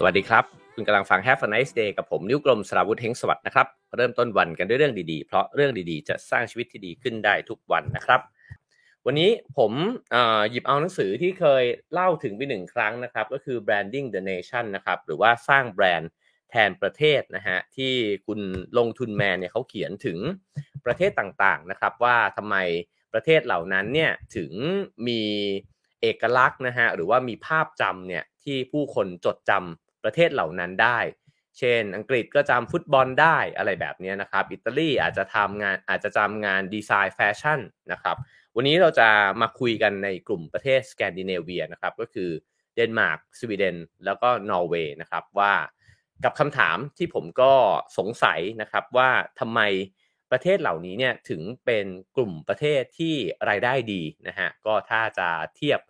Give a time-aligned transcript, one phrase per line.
[0.00, 3.66] สวัสดีครับ คุณกำลังฟัง Have a nice day กับผมนิ้วกลมสราวุธเฮงสวัสดนะครับ
[3.96, 8.20] เริ่มต้นวันกันด้วยเรื่องดีๆ เพราะเรื่องดีๆ จะสร้างชีวิตที่ดีขึ้นได้ทุกวันนะครับ
[9.06, 9.72] วันนี้ผม
[10.50, 16.10] หยิบเอาหนังสือที่เคยเล่าถึงไปหนึ่งครั้งนะครับ ก็คือ branding the nation นะครับ หรือว่าสร้างแบรนด์
[16.50, 17.92] แทนประเทศนะฮะที่
[18.26, 18.40] คุณ
[18.78, 20.18] ลงทุนแมนเนี่ยเขาเขียนถึง
[20.84, 22.56] ประเทศต่างๆนะครับ ว่าทำไม
[23.12, 24.52] ประเทศเหล่านั้นเนี่ยถึง
[25.08, 25.22] มี
[26.02, 30.98] เอกลักษณ์นะฮะหรือว่ามีภาพจำเนี่ยที่ผู้คนจดจำ ประเทศเหล่านั้นได้
[31.58, 37.60] เช่น อังกฤษก็จำฟุตบอลได้อะไรแบบนี้นะครับ อิตาลีอาจจะทำงานอาจจะจำงานดีไซน์แฟชั่น
[37.92, 38.16] นะครับ
[38.56, 39.08] วันนี้เราจะ
[39.40, 42.30] มาคุยกันในกลุ่มประเทศสแกนดิเนเวียนะครับ ก็คือ
[42.74, 45.52] เดนมาร์กสวีเดนแล้วก็นอร์เวย์นะครับว่า
[46.24, 47.52] กับคำถามที่ผมก็
[47.98, 49.60] สงสัยนะครับว่าทำไม
[50.30, 51.86] ประเทศเหล่านี้เนี่ยถึงเป็น
[52.16, 53.14] กลุ่มประเทศที่
[53.48, 55.80] รายได้ดีนะฮะก็ถ้าจะเทียบ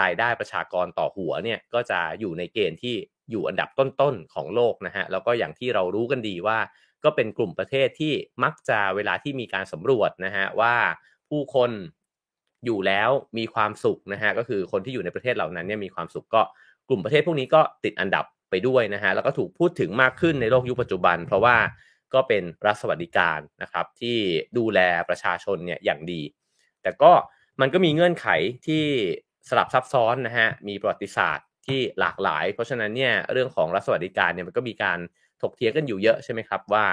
[0.00, 2.96] รายได้ประชากรต่อหัวเนี่ยก็จะอยู่ในเกณฑ์ที่
[3.30, 6.58] อยู่อันดับต้นๆของโลกนะฮะแล้วก็อย่างที่เรารู้กันดีว่า
[7.04, 8.12] ก็เป็นกลุ่มประเทศที่
[8.44, 10.74] มักจะเวลาที่มีการสำรวจนะฮะว่า
[11.30, 11.70] ผู้คน
[12.64, 16.42] อยู่แล้วมีความสุขนะฮะก็คือคนที่อยู่ในประเทศเหล่านั้นเนี่ยมีความสุขก็
[16.88, 21.56] กลุ่มประเทศพวกนี้ก็ติดอันดับไปด้วยนะฮะแล้วก็ถูกพูดถึงมากขึ้นในโลกยุคปัจจุบัน เพราะว่า
[22.14, 24.16] ก็เป็นรัฐสวัสดิการนะครับที่
[24.58, 26.22] ดูแลประชาชนเนี่ยอย่างดี
[26.82, 27.12] แต่ก็
[27.60, 28.26] มันก็มีเงื่อนไข
[28.66, 28.84] ที่
[29.48, 34.98] สลับซับซ้อนนะฮะมีประวัติศาสตร์ ที่หลากหลาย เพราะฉะนั้นเนี่ยเรื่องของรัฐสวัสดิการเนี่ยมันก็มีการ
[35.42, 36.86] ถกเถียงกันอยู่เยอะใช่ไหมครับว่า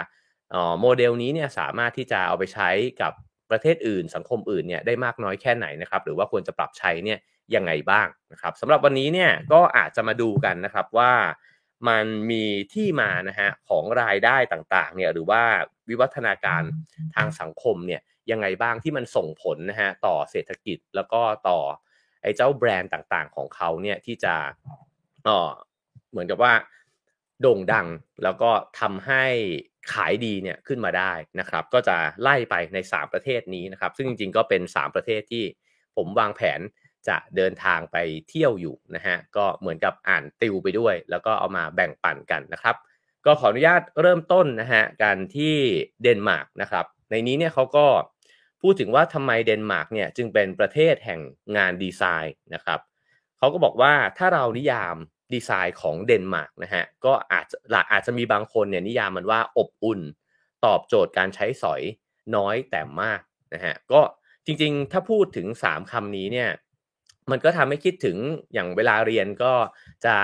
[0.81, 2.69] โมเดลนี้เนี่ยสามารถที่จะเอาไปใช้
[3.01, 3.13] กับ
[3.49, 7.19] ประเทศอื่น สังคมอื่นเนี่ยได้มากน้อยแค่ไหนนะครับ หรือว่าควรจะปรับใช้เนี่ย
[7.55, 11.13] ยังไงบ้างนะครับสำหรับวันนี้เนี่ยก็อาจจะมาดูกันนะครับว่า
[11.88, 15.44] มันมีที่มานะฮะของรายได้ต่างๆเนี่ยหรือว่า
[15.89, 16.63] วิวัฒนาการ
[17.16, 18.01] ทางสังคมเนี่ย
[18.31, 21.59] ยังไงบ้างที่มันส่งผลนะฮะต่อเศรษฐกิจแล้วก็ต่อ
[22.23, 24.35] ไอ้เจ้าแบรนด์ต่างๆ ของเขาเนี่ยที่จะ
[25.23, 25.51] เออ
[26.11, 26.53] เหมือนกับว่า
[27.41, 27.88] โด่งดัง
[28.23, 29.23] แล้วก็ทำให้
[29.94, 35.44] ขายดีเนี่ยขึ้นมาได้นะครับ ก็จะไล่ไปใน 3 ประเทศนี้นะครับ ซึ่งจริงๆก็เป็น 3 ประเทศที่
[35.95, 36.59] ผมวางแผน
[37.07, 37.97] จะเดินทางไป
[38.29, 42.75] เที่ยวอยู่นะฮะก็เหมือนกับอ่านติวไปด้วย แล้วก็เอามาแบ่งปันกันนะครับ
[43.25, 45.56] ก็ขออนุญาตเริ่มต้นนะฮะการที่
[46.01, 47.85] เดนมาร์กนะครับ ในนี้เนี่ยเขาก็
[48.63, 51.22] พูดถึงว่าทำไมเดนมาร์กเนี่ยจึงเป็นประเทศแห่ง
[51.57, 52.79] งานดีไซน์นะครับ
[53.38, 54.96] เขาก็บอกว่าถ้าเรานิยาม
[55.34, 57.57] ดีไซน์ของเดนมาร์กนะฮะก็อาจจะ
[57.91, 60.01] อาจจะมีบางคนเนี่ยนิยามมันว่าอบอุ่น
[60.66, 61.81] ตอบโจทย์การใช้สอย
[62.35, 63.22] น้อยแต่มาก
[63.53, 64.01] นะฮะก็
[64.46, 66.50] จริงๆ ถ้าพูดถึง 3คำนี้เนี่ย
[67.31, 68.18] มันก็ทำให้คิดถึง
[68.53, 69.53] อย่างเวลาเรียนก็
[70.06, 70.16] จะ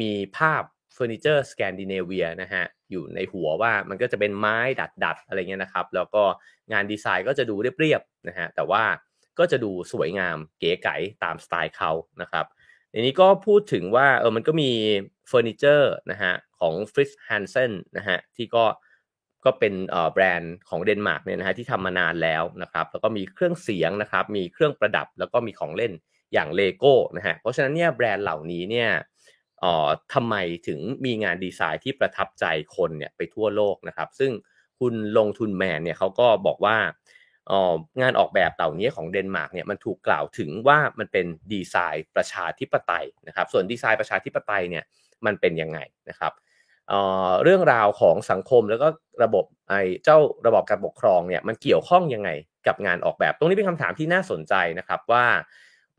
[0.00, 0.62] มีภาพ
[0.94, 4.58] เฟอร์นิเจอร์สแกนดิเนเวียนะฮะอยู่ในหัวว่ามันก็จะเป็นไม้
[5.04, 6.24] ดัดๆอะไรเงี้ยนะครับ แล้วก็
[6.72, 8.82] งานดีไซน์ก็จะดูเรียบๆนะฮะแต่ว่า
[9.38, 11.90] ก็จะดูสวยงามเก๋ไก๋ตามสไตล์เขา
[12.22, 12.46] นะครับ
[12.90, 14.70] ในนี้ก็พูดถึงว่าเออมันก็มี
[15.28, 18.64] เฟอร์นิเจอร์นะฮะของฟริตซ์ฮันเซนนะฮะที่ก็
[19.44, 25.92] ก็เป็นเอ่อแบรนด์ของเดนมาร์กเนี่ยนะฮะที่ทำมานานแล้วนะครับแล้วก็มีเครื่องเสียงนะครับมีเครื่องประดับแล้วก็มีของเล่น
[26.32, 28.90] อย่างเลโก้นะฮะเพราะฉะนั้นเนี่ยแบรนด์เหล่านี้เนี่ย
[29.60, 30.34] เอ่อทำไม
[30.68, 32.44] ถึงมีงานดีไซน์ที่ประทับใจ
[32.76, 34.32] คนเนี่ยไปทั่วโลกนะครับ ซึ่ง
[34.80, 36.76] คุณลงทุนแมนเนี่ยเขาก็บอกว่า
[38.00, 44.84] งานออกแบบเหล่านี้ของเดนมาร์กเนี่ยมันถูกกล่าวถึงว่ามันเป็นดีไซน์ประชาธิปไตยนะครับ ส่วนดีไซน์ประชาธิปไตยเนี่ย
[45.26, 45.78] มันเป็นยังไง
[46.08, 46.32] นะครับ
[47.44, 48.88] เรื่องราวของสังคมแล้วก็
[49.22, 52.30] ระบบไอ้เจ้าระบบการปกครองเนี่ยมันเกี่ยวข้องยังไง
[52.66, 55.24] กับงานออกแบบ ตรงนี้เป็นคำถามที่น่าสนใจนะครับว่า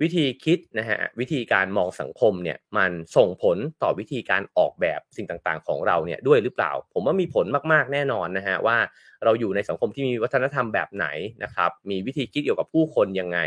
[0.01, 8.77] วิธีคิดนะฮะวิธีการมองสังคมเนี่ยมันส่งผลต่อวิธีการออกแบบสิ่งต่างๆ ของเราเนี่ยด้วยหรือเปล่า ผมว่ามีผลมากๆแน่นอนนะฮะว่า
[9.23, 11.07] เราอยู่ในสังคมที่มีวัฒนธรรมแบบไหน
[11.43, 13.39] นะครับมีวิธีคิดเกี่ยวกับผู้คนยังไง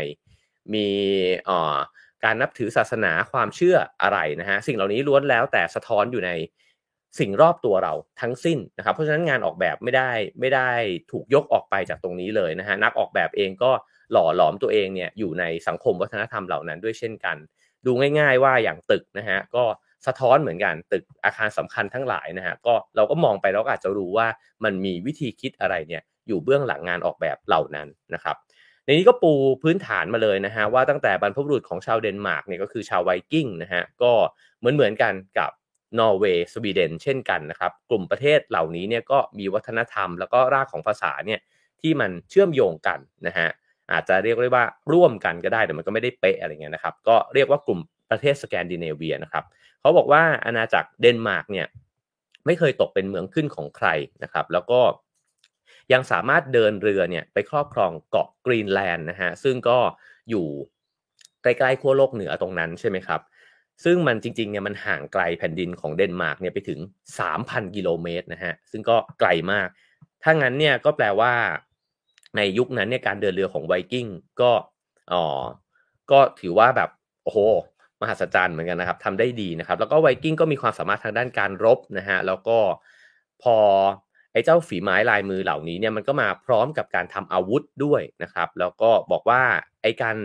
[0.73, 0.87] มี
[1.49, 1.77] อ่อ
[2.23, 6.31] การนับถือศาสนาความเชื่ออะไรนะฮะสิ่งเหล่านี้ล้วนแล้วแต่สะท้อนอยู่ใน
[7.19, 10.71] สิ่งรอบตัวเราทั้งสิ้นนะครับเพราะฉะนั้นงานออกแบบไม่ได้ไม่ได้
[11.11, 13.71] ถูกยกออกไปจากตรงนี้เลยนะฮะนักออกแบบเองก็
[14.13, 17.37] หล่อหลอมตัวเองเนี่ยอยู่ในสังคมวัฒนธรรมเหล่านั้นด้วยเช่นกัน
[17.85, 19.63] ดูง่ายๆว่าอย่างตึกนะฮะก็
[20.07, 24.27] สะท้อนเหมือนกันตึกอาคารสำคัญทั้งหลายนะฮะก็เราก็มองไปแล้วอาจจะรู้ว่า
[24.63, 28.35] มันมีวิธีคิดอะไรเนี่ยอยู่เบื้องหลังงานออกแบบเหล่านั้นนะครับ
[28.85, 29.33] ในนี้ก็ปู
[29.63, 34.11] พื้นฐานมาเลยนะฮะว่าตั้งแต่บรรพบุรุษของชาวเดนมาร์กเนี่ยก็คือชาวไวกิ้งนะฮะก็
[34.59, 35.51] เหมือนเหมือนกันกับ
[35.99, 41.39] นอร์เวย์สวีเดนเช่นกันนะครับกลุ่มประเทศเหล่านี้เนี่ยก็มีวัฒนธรรม แล้วก็รากของภาษาเนี่ย
[41.81, 43.49] ที่มันเชื่อมโยงกันนะฮะ
[43.93, 47.79] อาจจะเรียกได้ว่าร่วมกันก็ได้แต่มันก็ไม่ได้เป๊ะอะไรเงี้ยนะครับ ก็เรียกว่ากลุ่ม
[48.11, 49.43] ประเทศสแกนดิเนเวียนะครับ
[49.81, 51.67] เขาบอกว่าอาณาจักรเดนมาร์กเนี่ย
[52.45, 53.87] ไม่เคยตกเป็นเมืองขึ้นของใคร
[54.23, 54.81] นะครับ แล้วก็
[55.93, 59.77] ยังสามารถเดินเรือเนี่ยไปครอบครองเกาะกรีนแลนด์นะฮะซึ่งก็
[60.29, 60.47] อยู่
[61.43, 63.21] ใกล้ๆขั้วโลกเหนือตรงนั้นใช่ไหมครับ
[63.83, 66.79] ซึ่งมันจริงๆเนี่ยมันห่างไกลแผ่นดินของเดนมาร์กเนี่ยไปถึง
[67.27, 69.67] 3,000 กิโลเมตรนะฮะซึ่งก็ไกลมาก
[70.23, 71.33] ถ้างั้นเนี่ยก็แปลว่า
[72.37, 74.07] ในยุคนั้นเนี่ยการเดินเรือของไวกิ้ง
[74.41, 74.51] ก็
[75.13, 75.23] อ๋อ
[76.11, 76.89] ก็ถือว่าแบบ
[77.23, 77.39] โอ้โห
[78.01, 82.57] มหัศจรรย์เหมือนกันนะครับทำได้ดีนะครับ แล้วก็ไวกิ้งก็มีความสามารถทางด้านการรบนะฮะแล้วก็
[83.43, 83.57] พอ
[84.33, 89.43] ไอ้เจ้าฝีไม้ลายมือเหล่านี้เนี่ยมันก็มาพร้อมกับการทำอาวุธด้วยนะครับ แล้วก็บอกว่า
[89.81, 90.17] ไอ้การ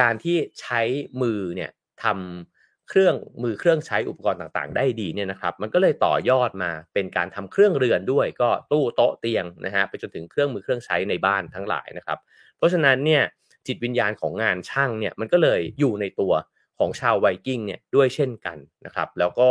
[0.00, 0.80] การที่ใช้
[1.22, 1.70] มือเนี่ย
[2.02, 2.55] ทำ
[2.88, 12.18] เครื่องมือเครื่องใช้อุปกรณ์ต่างๆ ได้ดีเนี่ยนะครับ มันก็เลยต่อยอดมาเป็นการทำเครื่องเรือนด้วย ก็ตู้โต๊ะเตียงนะฮะไปจนถึงเครื่องมือเครื่องใช้ในบ้านทั้งหลายนะครับ
[12.56, 13.22] เพราะฉะนั้นเนี่ย
[13.66, 16.32] จิตวิญญาณของงานช่างเนี่ยมันก็เลยอยู่ในตัว
[16.78, 19.48] ของชาวไวกิ้งเนี่ยด้วยเช่นกันนะครับแล้วก็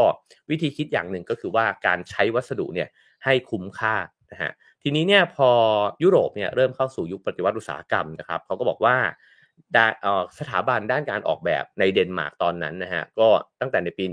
[0.49, 2.89] วิธีคิดอย่างหนึ่งก็คือว่าการใช้วัสดุเนี่ย
[3.25, 3.95] ให้คุ้มค่า
[4.31, 4.51] นะฮะ
[4.83, 5.49] ทีนี้เนี่ยพอ
[6.03, 8.95] ยุโรปเนี่ยเริ่มเข้าสู่ยุคปฏิวัติอุตสาหกรรมนะครับเขาก็บอกว่า
[10.40, 13.30] สถาบันด้านการออกแบบในเดนมาร์กตอนนั้นนะฮะก็
[13.60, 14.06] ตั้งแต่ในปี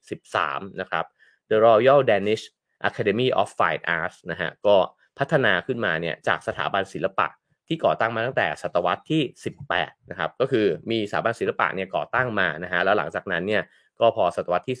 [0.00, 1.04] 1813 นะครับ
[1.50, 2.44] The Royal Danish
[2.88, 4.76] Academy of Fine Arts นะฮะก็
[5.18, 7.26] พัฒนาขึ้นมาเนี่ยจากสถาบันศิลปะ
[7.68, 9.22] ที่ก่อตั้งมาตั้งแต่ศตวรรษที่
[9.66, 13.62] 18 นะครับ ก็คือมีสถาบันศิลปะเนี่ยก่อตั้งมานะฮะแล้วหลังจากนั้นเนี่ย
[14.00, 14.76] ก็พอศตวรรษที่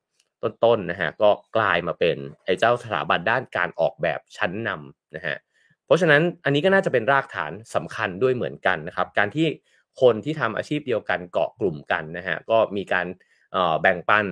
[0.00, 5.36] 19 ต้นๆนะฮะก็กลายมาเป็นไอ้เจ้าสถาบันด้านการออกแบบชั้นนำนะฮะ
[5.90, 9.46] เพราะฉะนั้นอันนี้ก็น่าจะเป็นรากฐานสำคัญด้วยเหมือนกันนะครับ การที่
[10.00, 13.06] คนที่ทำอาชีพเดียวกันเกาะกลุ่มกันนะฮะก็มีการ
[13.82, 14.24] แบ่งปัน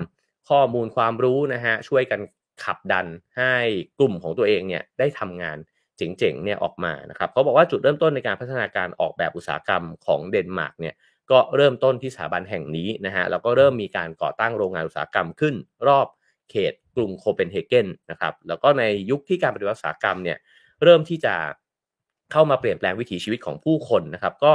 [0.51, 2.21] ข้อมูลความรู้นะฮะช่วยกัน
[2.65, 3.07] ขับดัน
[3.39, 3.55] ให้
[3.99, 5.59] กลุ่มของตัวเองเนี่ยได้ทำงาน
[5.97, 10.95] เจ๋งๆเนี่ยออกมานะครับเขาบอกว่าจุดเริ่มต้นในการพัฒนาการออกแบบอุตสาหกรรมของเดนมาร์กเนี่ย
[11.31, 15.55] ก็เริ่มต้นที่สถาบันแห่งนี้นะฮะแล้วก็เริ่มมีการก่อตั้งโรงงานอุตสาหกรรมขึ้น
[15.89, 16.07] รอบ
[16.51, 20.39] เขตกรุงโคเปนเฮเกนนะครับแล้วก็ในยุคที่การปฏิวัติอุตสาหกรรมเนี่ย
[20.83, 21.35] เริ่มที่จะ
[22.33, 24.53] เข้ามาเปลี่ยนแปลงวิถีชีวิตของผู้คนนะครับ ก็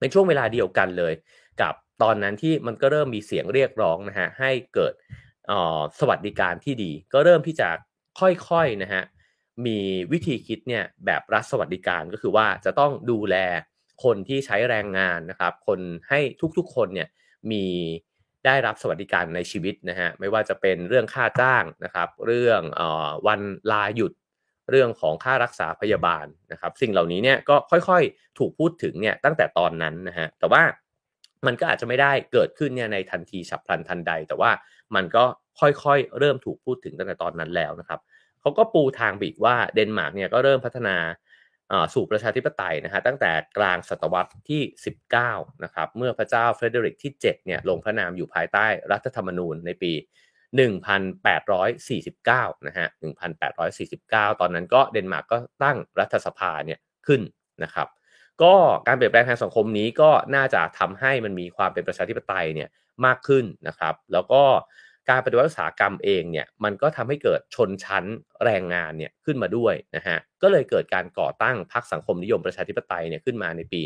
[0.00, 1.12] ในช่วงเวลาเดียวกันเลย
[1.60, 4.92] กับตอนนั้นที่มันก็เริ่มมีเสียงเรียกร้องนะฮะให้เกิด
[5.98, 7.68] สวัสดิการที่ดี ก็เริ่มที่จะ
[8.20, 9.02] ค่อยๆนะฮะ
[9.66, 9.78] มี
[10.12, 13.36] วิธีคิดเนี่ยแบบรัฐสวัสดิการก็คือว่าจะต้องดูแล
[14.04, 16.20] คนที่ใช้แรงงานนะครับ คนให้
[16.58, 17.08] ทุกๆคนเนี่ย
[17.50, 17.64] มี
[18.46, 22.82] ได้รับสวัสดิการในชีวิตนะฮะไม่ว่าจะเป็นเรื่องค่าจ้างนะครับ เรื่องอ
[23.26, 24.12] วันลาหยุด
[24.70, 30.62] เรื่องของค่ารักษาพยาบาลนะครับ สิ่งเหล่านี้เนี่ยก็ค่อยๆถูกพูดถึงเนี่ยตั้งแต่ตอนนั้นนะฮะแต่ว่า
[31.46, 34.50] มันก็อาจจะไม่ได้เกิดขึ้นเนี่ยในทันทีฉับพลันทันใด แต่ว่า
[34.94, 35.24] มันก็
[35.60, 38.00] ค่อยๆเริ่มถูกพูดถึงตั้งแต่ตอนนั้นแล้วนะครับ
[38.40, 40.96] เขาก็ปูทางอีกว่าเดนมาร์กเนี่ยก็เริ่มพัฒนา
[41.94, 44.62] สู่ประชาธิปไตยนะฮะตั้งแต่กลางศตวรรษที่
[45.16, 49.92] 19นะครับเมื่อพระเจ้าเฟรเดริกที่7เนี่ยลงพระนามอยู่ภายใต้รัฐธรรมนูญในปี
[50.58, 52.86] 1849นะฮะ
[53.64, 57.20] 1849 ตอนนั้นก็เดนมาร์กก็ตั้งรัฐสภาเนี่ยขึ้น
[57.64, 57.88] นะครับ
[58.42, 58.54] ก็
[58.86, 62.68] การเปลี่ยนแปลงทางสังคมนี้ก็น่าจะทำให้มันมีความเป็นประชาธิปไตยเนี่ย
[63.06, 64.42] มากขึ้นนะครับ แล้วก็
[65.10, 68.04] การปฏิวัติอุตสาหกรรมเองเนี่ยมันก็ทำให้เกิดชนชั้น
[68.44, 73.80] แรงงานเนี่ยขึ้นมาด้วยนะฮะก็เลยเกิดการก่อตั้งพรรคสังคมนิยมประชาธิปไตยเนี่ยขึ้นมาในปี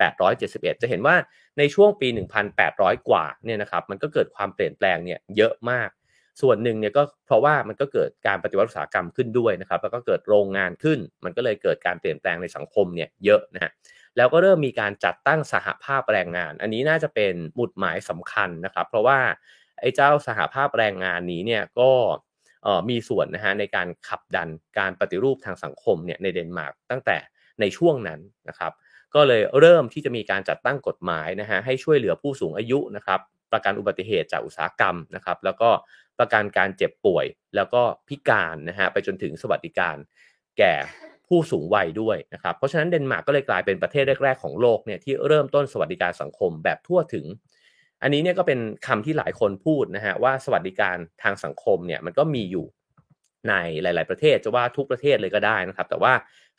[0.00, 1.16] 1871 จะเห็นว่า
[1.58, 2.08] ในช่วงปี
[2.58, 5.90] 1800 กว่าเนี่ยนะครับมันก็เกิดความเปลี่ยนแปลงเนี่ยเยอะมาก
[6.40, 13.70] ส่วนหนึ่งเนี่ยก็เพราะว่ามันก็เกิดการปฏิวัติอุตสาหกรรมขึ้นด้วยนะครับแล้วก็เกิดโรงงานขึ้น มันก็เลยเกิดการเปลี่ยนแปลงในสังคมเนี่ยเยอะนะฮะ
[14.16, 19.18] แล้วก็เริ่มมีการจัดตั้งสหภาพแรงงาน อันนี้น่าจะเป็นหมุดหมายสำคัญนะครับ เพราะว่า
[19.80, 21.90] ไอ้เจ้าสหภาพแรงงานนี้เนี่ยก็
[22.90, 27.16] มีส่วนนะฮะในการขับดันการปฏิรูปทางสังคมเนี่ยในเดนมาร์กตั้งแต่
[27.60, 28.72] ในช่วงนั้นนะครับ
[29.14, 33.20] ก็เลยเริ่มที่จะมีการจัดตั้งกฎหมายนะฮะให้ช่วยเหลือผู้สูงอายุนะครับ
[33.52, 35.70] ประกันอุบัติเหตุจากอุตสาหกรรมนะครับ แล้วก็
[36.18, 39.96] ประกันการเจ็บป่วย แล้วก็พิการนะฮะไปจนถึงสวัสดิการ
[40.58, 40.74] แก่
[41.28, 47.26] ผู้สูงวัยด้วยนะครับเพราะฉะนั้นเดนมาร์กก็เลยกลายเป็นประเทศแรก ๆ ของโลกเนี่ยที่เริ่มต้นสวัสดิการสังคมแบบทั่วถึง
[48.02, 52.66] อันนี้เนี่ยก็เป็นคำที่หลายคนพูดนะฮะว่าสวัสดิการทางสังคมเนี่ยมันก็มีอยู่
[53.48, 56.12] ในหลาย ๆ ประเทศจะว่าทุกประเทศเลยก็ได้นะครับ แต่ว่า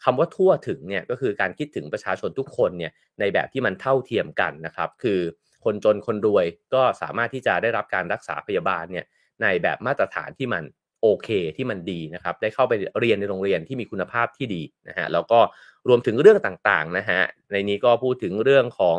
[0.04, 5.20] คำว่าทั่วถึงเนี่ยก็คือการคิดถึงประชาชนทุกคนเนี่ยในแบบที่มันเท่าเทียมกันนะครับ คือ
[5.64, 9.06] คนจนคนรวยก็สามารถที่จะได้รับการรักษาพยาบาลเนี่ย
[9.42, 10.64] ในแบบมาตรฐานที่มัน
[11.02, 15.40] โอเคที่มันดีนะครับ ได้เข้าไปเรียนในโรงเรียนที่มีคุณภาพที่ดีนะฮะแล้วก็
[15.88, 17.22] รวมถึงเรื่องต่างๆนะฮะ
[17.52, 18.98] ในนี้ก็พูดถึงเรื่องของ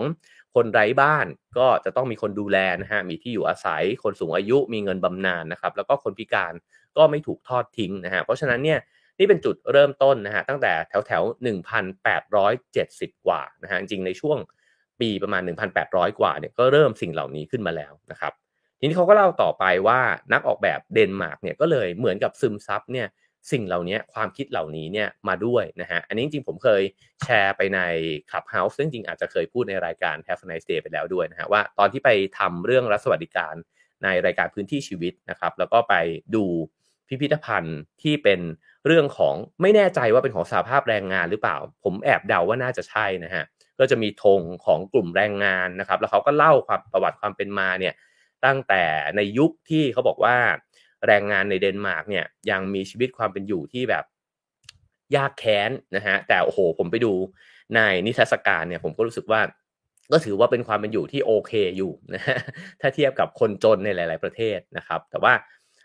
[0.55, 1.27] คนไร้บ้าน
[1.59, 6.53] ก็จะต้องมีคนดูแลนะฮะมีที่อยู่อาศัย คนสูงอายุมีเงินบำนาญนะครับ แล้วก็คนพิการ
[6.97, 8.79] ก็ไม่ถูกทอดทิ้งนะฮะเพราะฉะนั้นเนี่ย
[9.19, 11.23] นี่เป็นจุดเริ่มต้นนะฮะตั้งแต่แถวแถว
[12.05, 14.39] 1,870 กว่านะฮะจริงในช่วง
[15.01, 15.43] ปีประมาณ
[15.81, 18.33] 1,800 กว่าเนี่ยก็เริ่มสิ่งเหล่านี้ขึ้นมาแล้วนะครับ
[18.79, 20.01] ทีนี้เขาก็เล่าต่อไปว่า
[20.33, 23.07] นักออกแบบเดนมาร์กเนี่ยก็เลยเหมือนกับซึมซับเนี่ย
[23.51, 26.83] สิ่งเหล่านี้ความคิดเหล่านี้เนี่ยมาด้วยนะฮะอันนี้จริงๆผมเคย
[27.25, 27.81] แชร์ไปใน
[28.31, 33.55] Clubhouse ซึ่งจริงอาจจะเคยพูดในรายการ Have a nice day ไปแล้วด้วยนะฮะว่าตอนที่ไปทำเรื่องรัฐสวัสดิการ
[34.05, 35.95] ในรายการพื้นที่ชีวิตนะครับแล้วก็ไป
[36.35, 36.45] ดู
[37.09, 38.41] พิพิธภัณฑ์ที่เป็น
[38.87, 43.45] เรื่องของไม่แน่ใจว่าเป็นของสหภาพแรงงานหรือเปล่า ผมแอบเดาว่าน่าจะใช่นะฮะ
[43.79, 47.95] ก็จะมีธงของกลุ่มแรงงานนะครับ แล้วเขาก็เล่าความประวัติความเป็นมาเนี่ย
[48.45, 48.85] ตั้งแต่
[49.17, 50.37] ในยุคที่เขาบอกว่า
[51.07, 54.05] แรงงานในเดนมาร์กเนี่ยยังมีชีวิตความเป็นอยู่ที่แบบ
[55.17, 57.13] ยากแค้นนะฮะแต่โอ้โหผมไปดู
[57.75, 59.41] ในนิทรรศการเนี่ยผมก็รู้สึกว่า
[60.13, 62.39] ก็ถือว่าเป็นความเป็นอยู่ที่โอเคอยู่นะฮะ
[62.81, 65.35] ถ้าเทียบกับคนจนในหลาย ๆ ประเทศนะครับ แต่ว่า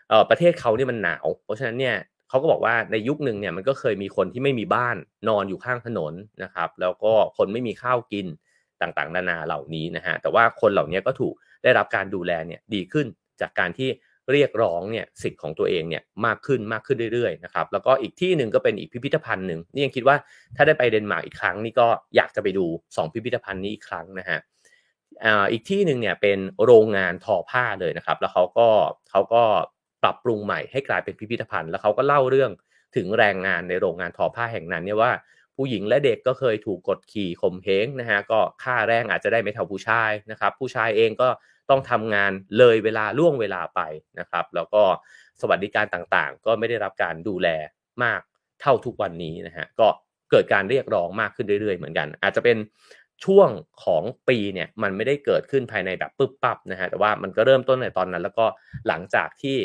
[0.08, 1.96] เออประเทศเขาเนี่ยมันหนาว เพราะฉะนั้นเนี่ย
[2.28, 4.96] เขาก็บอกว่าในยุคหนึ่งเนี่ยมันก็เคยมีคนที่ไม่มีบ้าน
[5.28, 8.26] นอนอยู่ข้างถนนนะครับ แล้วก็คนไม่มีข้าวกิน
[8.82, 13.06] ต่างๆ นานาเหล่านี้นะฮะแต่ว่าคนเหล่านี้ก็ถูกได้รับการดูแลเนี่ยดีขึ้น
[13.40, 13.88] จากการที่
[14.32, 20.16] เรียกร้องเนี่ยสิทธิ์ของตัวเองเนี่ยมากขึ้นมากขึ้นเรื่อยๆนะครับแล้วก็อีกที่หนึ่งก็เป็นอีกพิพิธภัณฑ์หนึ่งนี่ยังคิดว่า
[20.56, 24.38] ถ้าได้ไปเดนมาร์กอีกครั้งนี่ก็อยากจะไปดู 2 พิพิธภัณฑ์นี้อีกครั้งนะฮะ
[25.52, 28.68] อีกที่หนึ่งเนี่ยเป็นโรงงานทอผ้าเลยนะครับ แล้วเขาก็
[29.10, 29.42] เขาก็
[30.02, 32.50] ปรับปรุงใหม่ให้กลายเป็นพิพิธภัณฑ์ แล้วเขาก็เล่าเรื่อง
[32.96, 35.12] ถึงแรงงานในโรงงานทอผ้าแห่งนั้นเนี่ยว่า
[35.58, 41.28] ผู้หญิงและเด็กก็เคยถูกกดขี่ข่มเหงนะฮะก็ค่าแรงอาจจะได้ไม่เท่าผู้ชายนะครับ ผู้ชายเองก็
[41.70, 43.80] ต้องทำงานเลยเวลาล่วงเวลาไป
[44.18, 44.82] นะครับ แล้วก็
[45.40, 47.48] สวัสดิการต่างๆ ก็ไม่ได้รับการดูแล
[48.02, 48.20] มาก
[48.60, 49.88] เท่าทุกวันนี้นะฮะก็
[50.30, 52.56] เกิดการเรียกร้องมากขึ้นเรื่อยๆ เหมือนกัน อาจจะเป็น
[53.24, 53.48] ช่วง
[53.84, 58.46] ของปีเนี่ยมันไม่ได้เกิดขึ้นภายในแบบปึ๊บปั๊บนะฮะแต่ว่ามันก็เริ่มต้นในตอนนั้น แล้วก็
[58.88, 59.56] หลังจากที่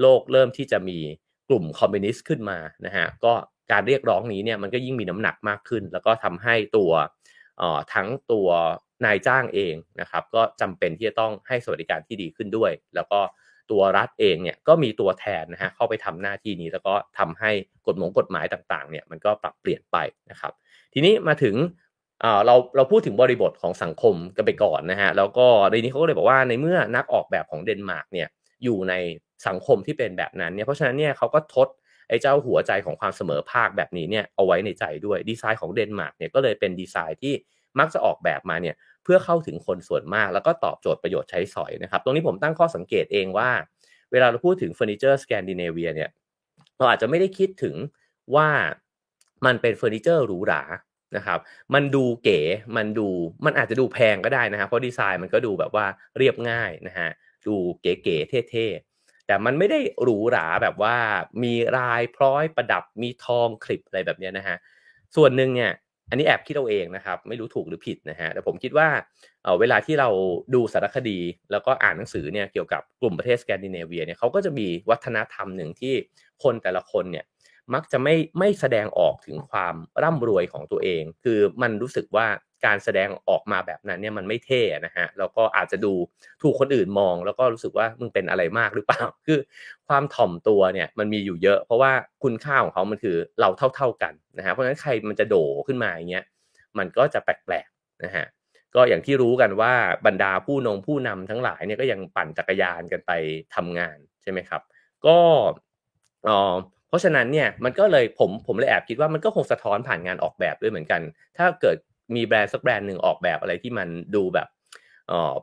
[0.00, 0.98] โลกเริ่มที่จะมี
[1.48, 3.34] กลุ่มคอมมิวนิสต์ขึ้นมานะฮะก็
[3.72, 6.92] การเรียกร้องนี้เนี่ยมันก็ยิ่งมีน้ำหนักมากขึ้น แล้วก็ทำให้ตัว
[7.94, 8.48] ทั้งตัว
[9.04, 13.20] นายจ้างเองนะครับ ก็จำเป็นที่จะต้องให้สวัสดิการที่ดีขึ้นด้วย แล้วก็
[13.70, 17.50] ตัวรัฐเองเนี่ยก็มีตัวแทนนะฮะเข้าไปทำหน้าที่นี้ แล้วก็ทำให้
[17.86, 19.96] กฎหมงกฎหมายต่างๆเนี่ยมันก็ปรับเปลี่ยนไป
[20.30, 20.52] นะครับ
[20.94, 21.54] ทีนี้มาถึง
[22.46, 28.28] เราเราพูดถึงบริบทของสังคมกันไปก่อนนะฮะแล้วก็ในนี้เขาก็เลยบอกว่าในเมื่อนักออกแบบของเดนมาร์กเนี่ย
[28.64, 28.94] อยู่ใน
[29.46, 31.68] สังคมที่เป็นแบบนั้นเนี่ยเพราะฉะนั้นเนี่ยเขาก็ทด
[32.08, 37.34] ไอ้เจ้าหัวใจของความเสมอภาคแบบนี้เนี่ยเอาไว้ในใจด้วยดีไซน์ของเดนมาร์กเนี่ยก็เลยเป็นดีไซน์ที่
[37.78, 43.50] มักจะออกแบบมาเนี่ยเพื่อเข้าถึงคนส่วนมาก แล้วก็ตอบโจทย์ประโยชน์ใช้สอยนะครับ ตรงนี้ผมตั้งข้อสังเกตเองว่า
[44.12, 46.10] เวลาเราพูดถึงเฟอร์นิเจอร์สแกนดิเนเวียเนี่ย
[46.78, 47.74] เราอาจจะไม่ได้คิดถึง
[48.34, 48.48] ว่า
[49.46, 50.62] มันเป็นเฟอร์นิเจอร์หรูหรา
[51.16, 51.38] นะครับ
[51.74, 52.40] มันดูเก๋
[52.76, 53.08] มันดู
[53.44, 55.86] มันอาจจะดูแพงก็ได้นะครับเพราะดีไซน์มันก็ดูแบบว่า
[56.18, 57.10] เรียบง่ายนะฮะ
[57.46, 58.85] ดูเก๋ๆเท่ๆ
[59.26, 60.96] แต่มันไม่ได้หรูหราแบบว่า
[61.42, 64.56] มีลายพร้อยประดับมีทองคลิปอะไรแบบนี้นะฮะ
[65.16, 65.72] ส่วนหนึ่งเนี่ย
[66.10, 68.88] อันนี้แอบคิดเอาเองนะครับไม่รู้ถูกหรือผิดนะฮะแต่ผมคิดว่า
[69.44, 70.08] เเวลาที่เรา
[70.54, 71.18] ดูสารคดี
[71.50, 75.94] แล้วก็อ่านหนังสือเนี่ยเกี่ยวกับกลุ่มประเทศสแกนดิเนเวียเนี่ยเขาก็จะมีวัฒนธรรมหนึ่งที่
[76.42, 77.24] คนแต่ละคนเนี่ย
[77.74, 82.26] มักจะไม่ไม่แสดงออกถึงความร่ำรวยของตัวเอง คือมันรู้สึกว่า
[82.64, 85.92] การแสดงออกมาแบบนั้นเนี่ยมันไม่เท่นะฮะแล้วก็อาจจะดู
[86.42, 89.38] ถูกคนอื่นมอง แล้วก็รู้สึกว่ามึงเป็นอะไรมากหรือเปล่า คือ
[89.88, 95.36] ความถ่อมตัวเนี่ยมันมีอยู่เยอะ เพราะว่าคุณค่าของเขามันคือเราเท่า ๆกันนะฮะเพราะฉะนั้นใครมันจะโด
[95.66, 96.24] ขึ้นมาอย่างเงี้ย
[96.78, 98.26] มันก็จะแปลกๆนะฮะ
[98.74, 99.72] ก็อย่างที่รู้กันว่า
[100.06, 103.12] บรรดาผู้นงผู้นำทั้งหลายเนี่ยก็ยังปั่นจักรยานกันไป
[103.54, 104.62] ทำงานใช่ไหมครับ
[105.06, 105.18] ก็
[106.28, 106.54] ออ
[106.88, 111.00] เพราะฉะนั้นเนี่ยมันก็เลยผมผมเลยแอบคิดว่ามันก็คงสะท้อนผ่านงานออกแบบด้วยเหมือนกัน
[111.38, 111.76] ถ้าเกิด
[112.14, 114.48] มีแบรนด์สักแบรนด์หนึ่งออกแบบอะไรที่มันดูแบบ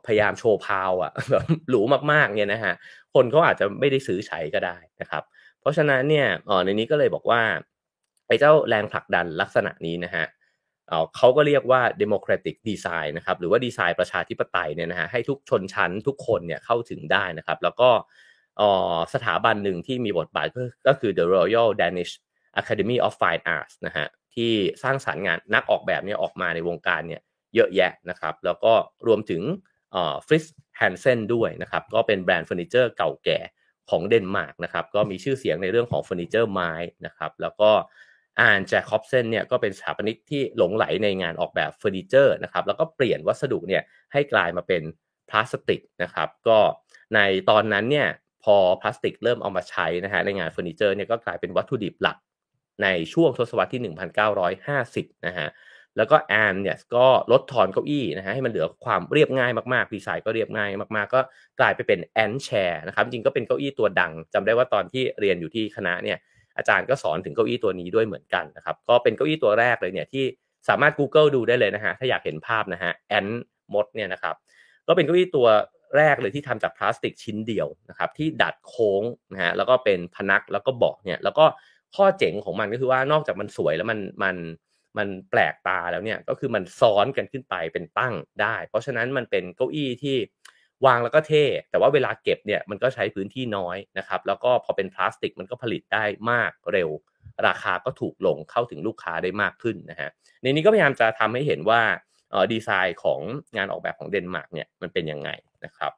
[0.06, 1.80] พยายามโชว์พาวอะแบบหรู
[2.12, 2.74] มากๆเนี่ยนะฮะ
[3.14, 5.22] คนเขาอาจจะไม่ได้ซื้อใช้ก็ได้นะครับ
[5.60, 6.26] เพราะฉะนั้นเนี่ย
[6.64, 7.42] ในนี้ก็เลยบอกว่า
[8.26, 10.26] ไอ้เจ้าแรงผลักดันลักษณะนี้นะฮะ
[11.16, 17.90] เขาก็เรียกว่า democratic design นะครับหรือว่าดีไซน์ประชาธิปไตยเนี่ยนะฮะให้ทุกชนชั้นทุกคนเนี่ยเข้าถึงได้นะครับ แล้วก็
[19.14, 20.46] สถาบันหนึ่งที่มีบทบาท
[20.88, 22.12] ก็คือ the Royal Danish
[22.60, 27.20] Academy of Fine Arts นะฮะ ที่สร้างสรรค์งานนักออกแบบเนี่ยออกมาในวงการเนี่ย
[27.54, 28.72] เยอะแยะนะครับแล้วก็
[29.06, 29.42] รวมถึง
[30.26, 30.44] ฟริตซ์
[30.76, 33.38] แฮนเซนด้วยนะครับก็เป็นแบรนด์เฟอร์นิเจอร์เก่าแก่
[33.90, 36.72] ของเดนมาร์กนะครับก็มีชื่อเสียงในเรื่องของเฟอร์นิเจอร์ไม้
[37.06, 37.70] นะครับแล้วก็
[38.40, 44.82] อาร์นแจคอบเซนเนี่ยก็เป็นสถาปนิกที่หลงไหลในงานออกแบบเฟอร์นิเจอร์นะครับแล้วก็เปลี่ยนวัสดุเนี่ยให้กลายมาเป็น
[45.30, 46.58] พลาสติกนะครับก็
[47.14, 47.18] ใน
[47.50, 48.08] ตอนนั้นเนี่ย
[48.44, 52.16] พอพลาสติกเริ่มเอามาใช้นะฮะในงานเฟอร์นิเจอร์เนี่ยก็กลายเป็นวัตถุดิบหลัก
[52.82, 53.82] ในช่วงทศวรรษที่
[54.52, 55.48] 1950 นะฮะ
[55.96, 61.20] แล้วก็แอนเนี่ยก็ลดทอนเก้าอี้นะฮะให้มันเหลือความเรียบง่ายมากๆ ดีไซน์ก็เรียบง่ายมากๆ ก็
[61.60, 66.18] กลายไปเป็นแอนแชร์นะครับ จริงก็เป็นเก้าอี้ตัวดังจำได้ว่าตอนที่เรียนอยู่ที่คณะเนี่ย
[66.56, 70.24] อาจารย์ก็สอนถึงเก้าอี้ตัวนี้ด้วยเหมือนกันนะครับ ก็เป็นเก้าอี้ตัวแรกเลยเนี่ยที่
[70.68, 73.26] สามารถ Google ดูได้เลยนะฮะ ถ้าอยากเห็นภาพนะฮะแอน
[73.74, 74.34] มดเนี่ยนะครับ
[74.88, 75.46] ก็เป็นเก้าอี้ตัว
[75.96, 79.02] แรกเลยที่ทำจากพลาสติกชิ้นเดียวนะครับที่ดัดโค้ง
[79.32, 81.44] นะฮะแล้วก็เป็นพนักแล้วก็เบาะเนี่ยแล้วก็
[81.96, 84.36] ข้อเจ๋งของมันก็คือว่านอกจากมันสวยแล้วมันมัน
[84.98, 90.16] มันแปลกตาแล้วเนี่ยก็คือมันซ้อนกันขึ้นไปเป็นตั้งได้ เพราะฉะนั้นมันเป็นเก้าอี้ที่
[90.86, 96.90] วางแล้วก็เท่ แต่ว่าเวลาเก็บเนี่ยมันก็ใช้พื้นที่น้อยนะครับ แล้วก็พอเป็นพลาสติกมันก็ผลิตได้มากเร็ว
[97.46, 100.10] ราคาก็ถูกลงเข้าถึงลูกค้าได้มากขึ้นนะฮะ
[100.42, 101.80] ในนี้ก็พยายามจะทำให้เห็นว่า
[102.52, 103.20] ดีไซน์ของ
[103.56, 105.30] งานออกแบบของเดนมาร์กเนี่ยมันเป็นยังไง
[105.64, 105.92] นะครับ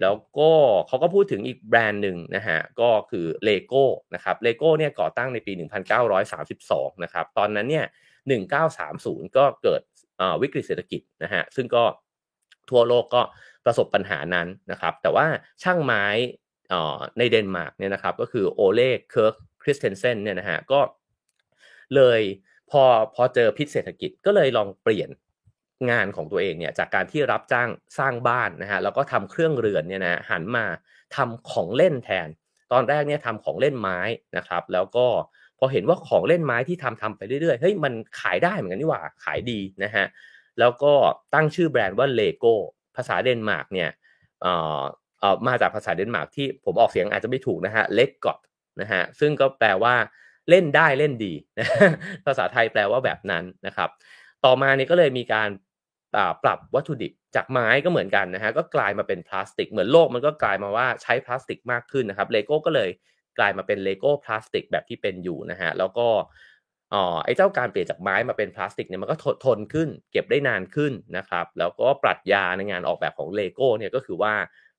[0.00, 0.50] แล้วก็
[0.88, 3.82] เขาก็พูดถึงอีกแบรนด์หนึ่งนะฮะก็คือเลโก้
[4.14, 5.52] นะครับเลโก้เนี่ยก่อตั้งในปี
[6.28, 7.86] 1932 นะครับ ตอนนั้นเนี่ย
[8.60, 9.82] 1930 ก็เกิด
[10.42, 11.84] วิกฤตเศรษฐกิจนะฮะซึ่งก็
[12.70, 13.22] ทั่วโลกก็
[13.64, 15.26] ประสบปัญหานั้นนะครับ แต่ว่า
[15.62, 16.04] ช่างไม้
[17.18, 20.80] ในเดนมาร์กเนี่ยนะครับ ก็คือโอเล่เคิร์กคริสเทนเซนเนี่ยนะฮะก็
[21.94, 22.20] เลย
[22.70, 22.82] พอ
[23.14, 25.08] พอเจอพิษเศรษฐกิจก็เลยลองเปลี่ยน
[25.90, 30.64] งานของตัวเองเนี่ยจากการที่รับจ้างสร้างบ้านนะฮะแล้วก็ทำเครื่องเรือนเนี่ยนะหันมา
[31.16, 32.28] ทำของเล่นแทน
[32.72, 33.98] ตอนแรกเนี่ยทำของเล่นไม้
[34.36, 35.06] นะครับ แล้วก็
[35.58, 40.06] พอเห็นว่าของเล่นไม้ที่ทำทำไปเรื่อยๆเฮ้ยมันขายได้เหมือนกันนี่หว่าขายดีนะฮะ
[40.58, 40.92] แล้วก็
[41.34, 42.54] ตั้งชื่อแบรนด์ว่าเลโก้
[42.96, 43.90] ภาษาเดนมาร์กเนี่ย
[44.42, 44.80] เอ่อ
[45.20, 48.38] เอ่อมาจากภาษาเดนมาร์กที่ผมออกเสียงอาจจะไม่ถูกนะฮะ leg godt
[48.80, 49.94] นะฮะซึ่งก็แปลว่า
[50.50, 51.34] เล่นได้เล่นดี
[52.26, 53.90] ภาษาไทยแปลว่าแบบนั้นนะครับ
[54.44, 55.48] ต่อมานี่ก็เลยมีการ
[56.44, 62.90] ปรับวัตถุดิบจากไม้ก็เหมือนกันนะฮะก็กลายมาเป็นพลาสติก เหมือนโลกมันก็กลายมาว่าใช้พลาสติกมากขึ้นนะครับเลโก้ก็เลย
[63.38, 66.08] กลายมาเป็นเลโก้พลาสติกแบบที่เป็นอยู่นะฮะแล้วก็
[66.94, 74.34] อ๋อไอ้เจ้าการเปลี่ยนจากไม้มาเป็นพลาสติกเนี่ยมันก็ทนทนขึ้น เก็บได้นานขึ้นนะครับแล้วก็ปรัชญาในงานออกแบบของเลโก้เนี่ยก็คือว่า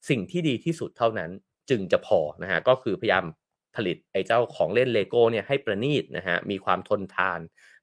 [0.09, 1.29] สิ่งที่ดีที่สุดเท่านั้น
[1.69, 3.25] จึงจะพอนะฮะก็คือพยายาม
[3.75, 7.39] ผลิตไอ้เจ้าของเล่นเลโก้เนี่ยให้ประณีตนะฮะมีความทนทาน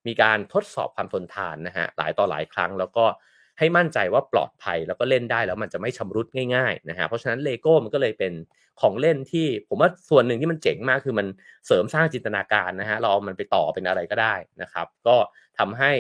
[0.06, 3.04] มีการทดสอบความทนทานนะฮะหลายต่อหลายครั้งแล้วก็
[3.58, 8.32] ให้มั่นใจว่าปลอดภัยแล้วก็เล่นได้แล้วมันจะไม่ชำรุดง่ายๆนะฮะเพราะฉะนั้นเลโก้มันก็เลยเป็น
[8.80, 11.26] ของเล่นที่ผมว่าส่วนหนึ่งที่มันเจ๋งมากคือมัน
[11.66, 15.16] เสริมสร้างจินตนาการนะฮะเราเอามันไปต่อเป็นอะไรก็ได้นะครับ ก็
[15.58, 15.92] ทำให้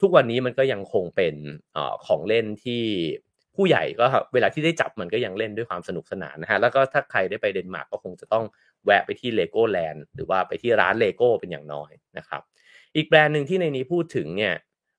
[0.00, 1.34] ทุกวันนี้มันก็ยังคงเป็น
[1.76, 2.82] อของเล่นที่
[3.56, 8.44] ผู้ใหญ่ก็เวลาที่ได้จับมันก็ยังเล่นด้วยความสนุกสนานนะฮะแล้วก็ถ้าใครได้ไปเดนมาร์กก็คงจะต้อง
[8.84, 12.42] แวะไปที่เลโก้แลนด์หรือว่าไปที่ร้านเลโก้เป็นอย่างน้อยนะครับ
[12.96, 14.54] อีกแบรนด์หนึ่งที่ในนี้พูดถึงเนี่ย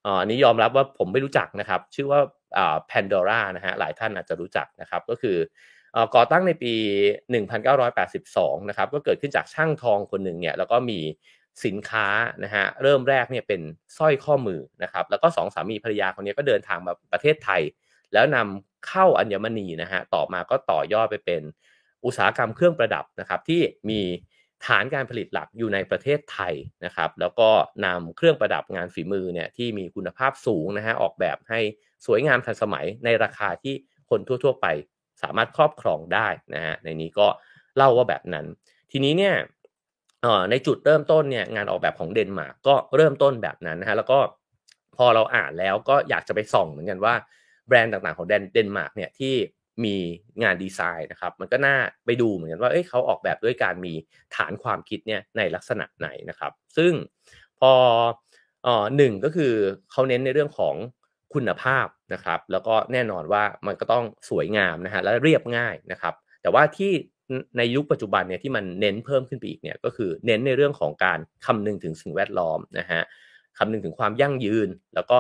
[0.06, 2.20] อันนี้ยอมรับว่าผมไม่รู้จักนะครับ ชื่อว่า
[2.58, 5.38] อ่า Pandora นะฮะหลายท่านอาจจะรู้จักนะครับก็คือ
[6.16, 6.74] ก่อตั้งในปี
[7.52, 11.00] 1982 นะครับ ก็เกิดขึ้นจากช่างทองคนหนึ่งเนี่ยแล้วก็มี
[11.66, 12.08] สินค้า
[12.44, 13.62] นะฮะเริ่มแรกเนี่ยเป็น
[13.98, 17.62] สร้อยข้อมือนะครับ แล้วก็สองสามีภรรยาคนนี้ก็เดินทางมาประเทศไทย
[18.14, 21.42] แล้วนำเข้าอัญมณีนะฮะต่อมาก็ต่อยอดไปเป็น
[22.06, 24.02] อุตสาหกรรมเครื่องประดับนะครับที่มี
[24.66, 26.54] ฐานการผลิตหลักอยู่ในประเทศไทย
[26.86, 27.50] นะครับ แล้วก็
[27.86, 31.60] นำเครื่องประดับงานฝีมือเนี่ยที่มีคุณภาพสูงนะฮะออกแบบให้
[32.06, 33.76] สวยงามทันสมัยในราคาที่
[34.10, 34.68] คนทั่ว ๆ ไป
[35.22, 37.28] สามารถครอบครองได้นะฮะในนี้ก็
[37.78, 38.46] เล่าว่าแบบนั้น
[38.92, 39.36] ทีนี้เนี่ย
[40.52, 44.20] ในจุดเริ่มต้นเนี่ยงานออกแบบของเดนมาร์กก็เริ่มต้นแบบนั้นนะฮะแล้วก็
[44.98, 47.14] พอเราอ่านแล้วก็อยากจะไปส่องเหมือนกันว่า
[47.68, 49.36] แบรนด์ต่างๆของเดนมาร์กเนี่ยที่
[49.86, 49.96] มี
[50.44, 53.94] งานดีไซน์นะครับ มันก็น่าไปดูเหมือนกันว่าเอ้ยเขาออกแบบด้วยการมี
[54.36, 56.94] ฐานความคิดเนี่ยในลักษณะไหนนะครับ ซึ่ง
[57.60, 57.72] พอ
[58.68, 59.54] อ๋อหนึ่งก็คือ
[59.92, 60.76] เขาเน้นในเรื่องของ
[61.34, 66.92] คุณภาพนะครับ แล้วก็แน่นอนว่ามันก็ต้องสวยงามนะฮะและเรียบง่ายนะครับ แต่ว่าที่
[67.58, 73.02] ในยุคปัจจุบันเนี่ยที่มันเน้นเพิ่มขึ้นไปอีกเนี่ยก็คือเน้นในเรื่องของการคำนึงถึงสิ่งแวดล้อมนะฮะ
[73.58, 75.18] คำนึงถึงความยั่งยืน แล้วก็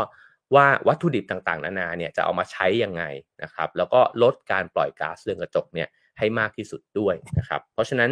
[0.55, 3.03] ว่าวัตถุดิบต่างๆ นานาเนี่ยจะเอามาใช้ยังไง
[3.43, 8.11] นะครับ แล้วก็ลดการปล่อยก๊าซเรือนกระจกเนี่ยให้มากที่สุดด้วยนะครับ เพราะฉะนั้น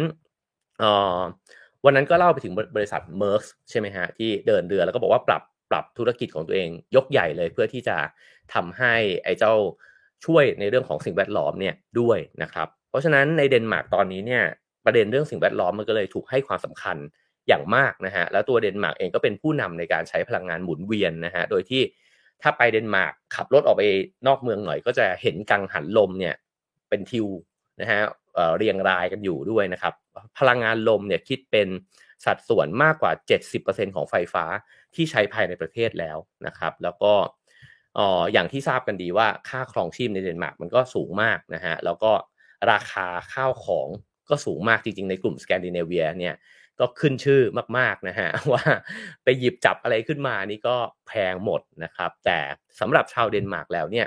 [1.84, 7.96] วันนั้นก็เล่าไปถึงบริษัท Maersk ใช่ไหมฮะที่เดินเรือแล้วก็บอกว่าปรับปรับธุรกิจของตัวเองยกใหญ่เลยเพื่อที่จะ
[8.54, 9.54] ทำให้ไอ้เจ้า
[10.24, 14.44] ช่วยในเรื่องของสิ่งแวดล้อมเนี่ยด้วยนะครับ เพราะฉะนั้นในเดนมาร์กตอนนี้เนี่ย
[14.84, 16.96] ประเด็นเรื่องสิ่งแวดล้อมมันก็เลยถูกให้ความสำคัญ
[17.48, 21.82] อย่างมากนะฮะแล้วตัวเดนมาร์กเองก็เป็นผู้นำในการใช้พลังงานหมุนเวียนนะฮะโดยที่
[22.42, 23.82] ถ้าไปเดนมาร์กขับรถออกไป
[24.26, 26.34] นอกเมืองหน่อยก็จะเห็นกังหันลมเนี่ย
[26.88, 27.26] เป็นทิว
[27.80, 28.00] นะฮะ
[28.56, 29.94] เรียงรายกันอยู่ด้วยนะครับ
[30.38, 31.68] พลังงานลมเนี่ยคิดเป็น
[32.24, 33.12] สัดส่วนมากกว่า
[33.54, 34.44] 70%ของไฟฟ้า
[34.94, 37.12] ที่ใช้ภายในประเทศแล้วนะครับ แล้วก็
[38.32, 42.12] อย่างที่ทราบกันดีว่าค่าครองชีพในเดนมาร์กมันก็สูงมากนะฮะแล้วก็
[42.72, 43.88] ราคาข้าวของ
[44.30, 46.34] ก็สูงมากจริงๆ ในกลุ่มสแกนดิเนเวียเนี่ย
[46.80, 47.42] ก็ขึ้นชื่อ
[47.78, 48.62] มากๆนะฮะว่า
[49.24, 50.76] ไปหยิบจับอะไรขึ้นมานี่ก็
[51.08, 52.38] แพงหมดนะครับ แต่
[52.80, 54.06] สำหรับชาวเดนมาร์กแล้วเนี่ย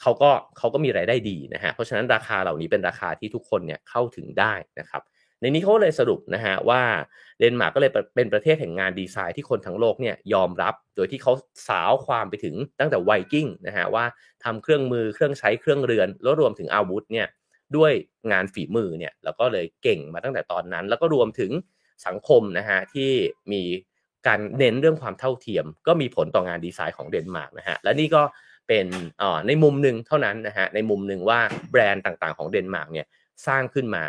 [0.00, 5.02] เขาก็เขาก็มีรายได้ดีนะฮะเพราะฉะนั้นราคาเหล่านี้เป็นราคาที่ทุกคนเนี่ยเข้าถึงได้นะครับ
[5.40, 6.82] ในนี้เขาเลยสรุปนะฮะว่า
[7.38, 11.32] เดนมาร์กก็เลยเป็นประเทศแห่งงานดีไซน์ที่คนทั้งโลกเนี่ยยอมรับโดยที่เขา
[11.68, 14.04] สาวความไปถึงตั้งแต่ไวกิ้งนะฮะว่า
[14.44, 17.26] ทำเครื่องมือเครื่องใช้เครื่องเรือนแล้วรวมถึงอาวุธเนี่ย
[17.76, 17.92] ด้วย
[18.32, 21.50] งานฝีมือเนี่ยแล้วก็เลยเก่งมาตั้งแต่ตอนนั้น แล้วก็รวมถึง
[22.06, 23.10] สังคมนะฮะที่
[23.52, 23.62] มี
[24.26, 28.22] การเน้นเรื่องความเท่าเทียม ก็มีผลต่องานดีไซน์ของเดนมาร์กนะฮะและนี่ก็
[28.68, 28.86] เป็น
[29.46, 33.06] ในมุมหนึ่งเท่านั้นนะฮะในมุมหนึ่งว่าแบรนด์ต่างๆของเดนมาร์กเนี่ย
[33.46, 34.04] สร้างขึ้นมา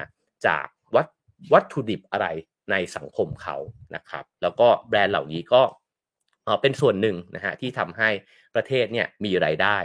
[0.47, 0.65] จาก
[0.95, 1.07] วัต
[1.53, 2.27] วัตถุดิบอะไร
[2.71, 3.57] ในสังคมเขา
[3.95, 5.61] นะครับแล้วก็แบรนด์เหล่านี้ก็
[6.61, 8.09] เป็นส่วนหนึ่งนะฮะที่ทำให้
[8.55, 9.77] ประเทศเนี่ยมีรายได้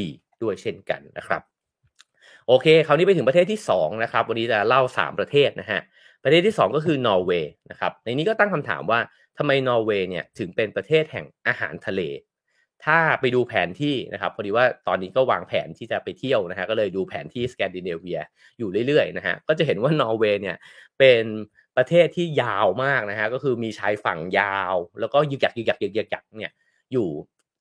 [0.00, 0.10] ดี
[0.42, 1.42] ด้วยเช่นกันนะครับ
[2.48, 5.80] โอเค คราวนี้ไปถึงประเทศที่2นะครับวันนี้จะเล่า 3 ประเทศนะฮะ
[6.24, 9.00] ประเทศที่ 2 ก็คือนอร์เวย์นะครับในนี้ก็ตั้งคำถามว่า
[9.38, 12.02] ทำไมนอร์เวย์เนี่ยถึงเป็นประเทศแห่งอาหารทะเล
[12.84, 18.20] ถ้าไปดูแผนที่นะครับพอดีว่าตอนนี้ก็วางแผนที่จะไปเที่ยวนะฮะก็เลยดูแผนที่สแกนดิเนเวีย
[18.58, 20.56] อยู่เรื่อยๆนะฮะก็จะเห็นว่านอร์เวย์เนี่ย
[20.98, 21.24] เป็น
[21.76, 26.52] ประเทศที่ยาวมากนะฮะก็คือมีชายฝั่งยาว แล้วก็ยึกยักยึกยักยึกยักยักเนี่ย
[26.92, 27.08] อยู่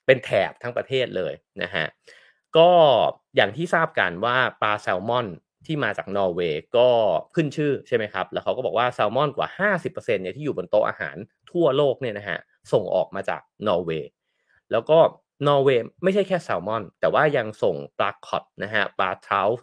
[0.05, 1.85] เป็นแถบทั้งประเทศเลยนะฮะ
[2.57, 2.69] ก็
[3.35, 5.27] อย่างที่ทราบกันว่าปลาแซลมอน
[5.65, 6.87] ที่มาจากนอร์เวย์ก็
[7.35, 9.47] ขึ้นชื่อใช่ไหมครับ แล้วเขาก็บอกว่าแซลมอนกว่า
[9.83, 11.15] 50%เนี่ยที่อยู่บนโต๊ะอาหาร
[11.51, 12.37] ทั่วโลกเนี่ยนะฮะ
[12.73, 14.09] ส่งออกมาจากนอร์เวย์
[14.71, 14.97] แล้วก็
[15.47, 19.57] นอร์เวย์ไม่ใช่แค่แซลมอน แต่ว่ายังส่งปลาค็อดนะฮะปลาเทราต์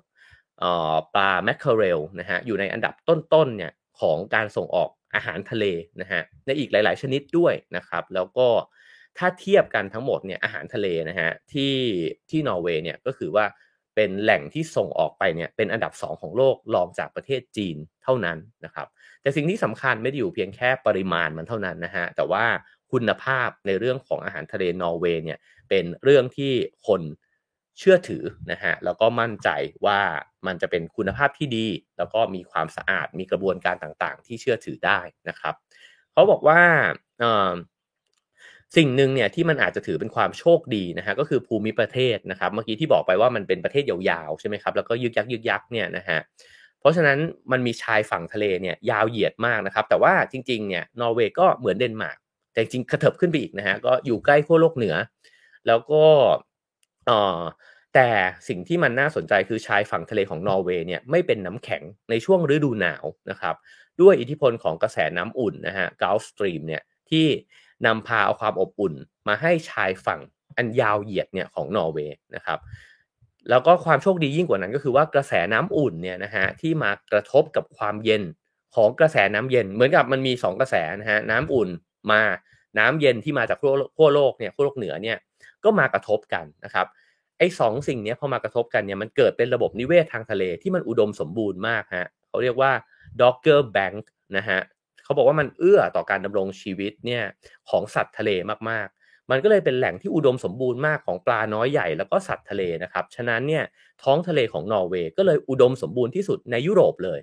[1.15, 5.65] ปลาแมคเคอเรลนะฮะอยู่ในอันดับต้นๆเนี่ยของการส่งออกอาหารทะเล
[6.01, 8.49] นะฮะในอีกหลาย ๆ ชนิดด้วยนะครับ แล้วก็
[9.19, 11.75] ถ้าเทียบกันทั้งหมดเนี่ยอาหารทะเลนะฮะที่
[12.31, 13.45] ที่นอร์เวย์เนี่ยก็คือว่า
[13.99, 18.87] เป็นแหล่งที่ส่งออกไปเนี่ยเป็นอันดับ 2 ของโลกรองจากประเทศจีนเท่านั้นนะครับ
[19.23, 22.45] แต่สิ่งที่สำคัญไม่ได้อยู่เพียงแค่ปริมาณมันเท่านั้นนะฮะแต่ว่า
[22.93, 26.53] คุณภาพในเรื่องของอาหารทะเลนอร์เวย์เนี่ยเป็นเรื่องที่
[26.87, 27.03] คน
[27.79, 29.49] เชื่อถือนะฮะแล้วก็มั่นใจ
[29.87, 30.01] ว่า
[30.47, 31.67] มันจะเป็นคุณภาพที่ดี
[31.99, 35.55] แล้วก็มีความสะอาดมีกระบวนการต่างๆ ที่เชื่อถือได้นะครับ
[36.13, 36.61] เขาบอกว่า
[38.77, 46.19] สิ่งหนึ่งเนี่ยที่มันอาจจะถือเป็นความโชคดีนะฮะก็คือภูมิประเทศนะครับเมื่อกี้ที่บอกไปว่ามันเป็นประเทศยาวๆใช่ไหมครับแล้วก็ยึกยักยึกยักเนี่ยนะฮะ
[46.81, 47.19] เพราะฉะนั้น
[47.53, 52.19] มันมีชายฝั่งทะเลเนี่ยยาวเหยียดมากนะครับแต่ว่าจริงๆเนี่ยนอร์เวย์ก็เหมือนเดนมาร์ก
[52.53, 54.95] แต่จริงกระเถิบขึ้นไปอีกนะฮะก็อยู่ใกล้ขั้วโลกเหนือ
[55.67, 56.05] แล้วก็
[57.07, 57.41] เอ่อ
[57.95, 58.09] แต่
[58.49, 63.55] สิ่งที่มันน่าสนใจคือชายฝั่งทะเลของนอร์เวย์เนี่ยไม่เป็นน้ำแข็งในช่วงฤดูหนาวนะครับ
[64.01, 67.27] ด้วยอิทธิพลของกระแสน้ำอุ่นนะฮะกาลสตรีมเนี่ยที่
[67.87, 68.95] นำพาเอาความอบอุ่น
[69.29, 70.21] มาให้ชายฝั่ง
[70.57, 72.59] อันยาวเหยียดเนี่ยของนอร์เวย์นะครับ
[73.51, 78.23] แล้วก็ความโชคดียิ่งกว่านั้นก็คือว่ากระแสน้ำอุ่นเนี่ยนะฮะที่มากระทบกับความเย็น
[78.75, 81.69] ของกระแสน้ำเย็น เหมือนกับมันมี 2 กระแสนะฮะน้ำอุ่น
[82.11, 82.21] มา
[82.79, 83.59] น้ำเย็นที่มาจาก
[83.97, 85.19] ขั้วโลกเนี่ยขั้วโลกเหนือเนี่ย
[85.65, 86.87] ก็มากระทบกันนะครับ
[87.39, 92.73] ไอ้สองสิ่งนี้พอมากระทบกันเนี่ยมันเกิดเป็นระบบนิเวศทางทะเลที่มันอุดมสมบูรณ์มากฮะเขาเรียกว่า
[93.21, 94.03] Dogger Bank
[94.37, 94.61] นะฮะ
[95.09, 97.23] เขาบอกว่ามันเอื้อต่อการดำรงชีวิตเนี่ย
[97.71, 98.31] ของสัตว์ทะเล
[98.71, 103.65] มากๆ มันก็เลยเป็นแหล่งที่อุดมสมบูรณ์มากของปลาน้อยใหญ่แล้วก็สัตว์ทะเลนะครับ ฉะนั้นเนี่ย
[104.03, 107.21] ท้องทะเลของนอร์เวย์ก็เลยอุดมสมบูรณ์ที่สุดในยุโรปเลย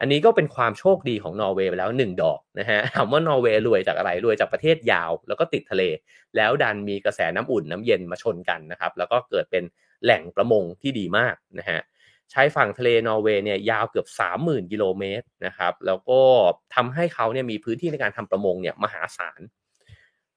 [0.00, 5.82] อันนี้ก็เป็นความโชคดีของนอร์เวย์ไปแล้วหนึ่งดอกนะฮะถามว่านอร์เวย์รวยจากอะไรรวยจากประเทศยาว แล้วก็ติดทะเล
[6.36, 9.64] แล้วดันมีกระแสน้ำอุ่นน้ำเย็นมาชนกันนะครับแล้วก็เกิดเป็น
[10.04, 11.80] แหล่งประมงที่ดีมากนะฮะ
[12.32, 14.06] ชายฝั่งทะเลนอร์เวย์เนี่ยยาวเกือบ
[14.38, 16.20] 30,000 กิโลเมตรนะครับ แล้วก็
[16.74, 19.40] ทำให้เขาเนี่ยมีพื้นที่ในการทำประมงเนี่ยมหาศาล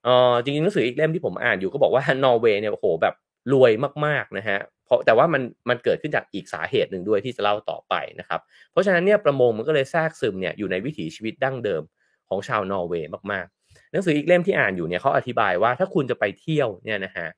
[0.04, 3.14] เออจริงๆหนังสืออีกเล่มที่ผมอ่านอยู่ก็บอกว่านอร์เวย์เนี่ยโอ้โหแบบ
[3.52, 3.72] รวย
[4.06, 11.82] มากๆนะฮะเพราะแต่ว่ามันมันเกิดขึ้นจากอีกสาเหตุหนึ่งด้วยที่จะเล่าต่อไปนะครับ เพราะฉะนั้นเนี่ยประมงมันก็เลยแทรกซึมเนี่ยอยู่ในวิถีชีวิตดั้งเดิม
[12.28, 17.28] ของชาวนอร์เวย์มากๆหนังสืออีกเล่มที่อ่านอยู่เนี่ยเขาอธิบายว่าถ้าคุณจะไปเที่ยวเนี่ยนะฮะ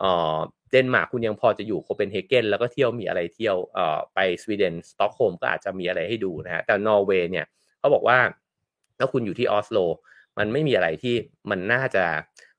[0.00, 7.46] เดนมาร์กคุณยังพอจะอยู่โคเปนเฮเกนแล้วก็เที่ยวมีอะไรเที่ยวเอ่อไปสวีเดนสต็อกโฮล์มก็อาจจะมีอะไรให้ดูนะฮะแต่นอร์เวย์เนี่ย
[7.78, 8.18] เขาบอกว่า
[8.98, 9.78] ถ้าคุณอยู่ที่ออสโล
[10.38, 11.14] มันไม่มีอะไรที่
[11.50, 12.04] มันน่าจะ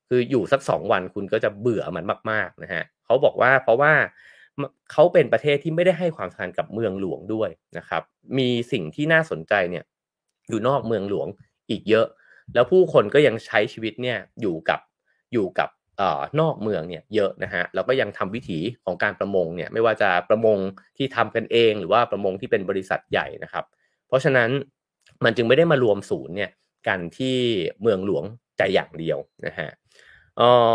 [0.08, 3.92] คืออยู่สักสองวันคุณก็จะเบื่อมันมากๆนะฮะเขาบอกว่าเพราะว่า
[4.92, 8.02] เขาเป็นประเทศที่ไม่ได้ให้ความสำคัญกับเมืองหลวงด้วยนะครับ
[8.38, 9.84] มีสิ่งที่น่าสนใจเนี่ย
[10.48, 11.28] อยู่นอกเมืองหลวง
[11.70, 12.06] อีกเยอะ
[12.54, 14.80] แล้วผู้คนก็ยังใช้ชีวิตเนี่ยอยู่กับ
[15.32, 15.68] อยู่กับ
[16.40, 20.58] นอกเมืองเนี่ยเยอะนะฮะแล้วก็ยังทำวิถีของการประมงเนี่ยไม่ว่าจะประมง
[20.96, 23.64] ที่ทำกันเอง หรือว่าประมงที่เป็นบริษัทใหญ่นะครับ
[24.08, 24.50] เพราะฉะนั้น
[25.24, 26.50] มันจึงไม่ได้มารวมศูนย์เนี่ย
[26.88, 27.36] กันที่
[27.82, 28.24] เมืองหลวง
[28.58, 29.68] ใจอย่างเดียวนะฮะ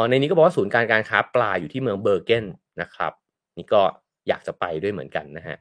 [0.10, 2.46] ในนี้ก็บอกว่าศูนย์การการค้าปลาอยู่ที่เมืองเบอร์เกน
[2.82, 3.14] นะครับ
[3.58, 3.82] นี่ก็
[4.28, 5.58] อยากจะไปด้วยเหมือนกันนะฮะ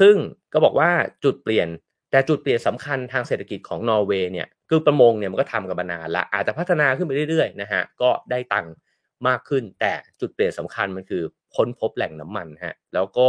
[0.00, 0.16] ซึ่ง
[0.52, 0.90] ก็บอกว่า
[1.24, 1.68] จุดเปลี่ยน
[2.10, 8.72] แต่จุดเปลี่ยนสำคัญทางเศรษฐกิจของนอร์เวย์เนี่ยคือประมงเนี่ยมันก็ทำกันมานานละอาจจะพัฒนาขึ้นไปเรื่อยๆนะฮะก็ได้ตังค์
[9.26, 11.22] มากขึ้น แต่จุดเปลี่ยนสำคัญมันคือ
[11.56, 13.28] ค้นพบแหล่งน้ำมันฮะแล้วก็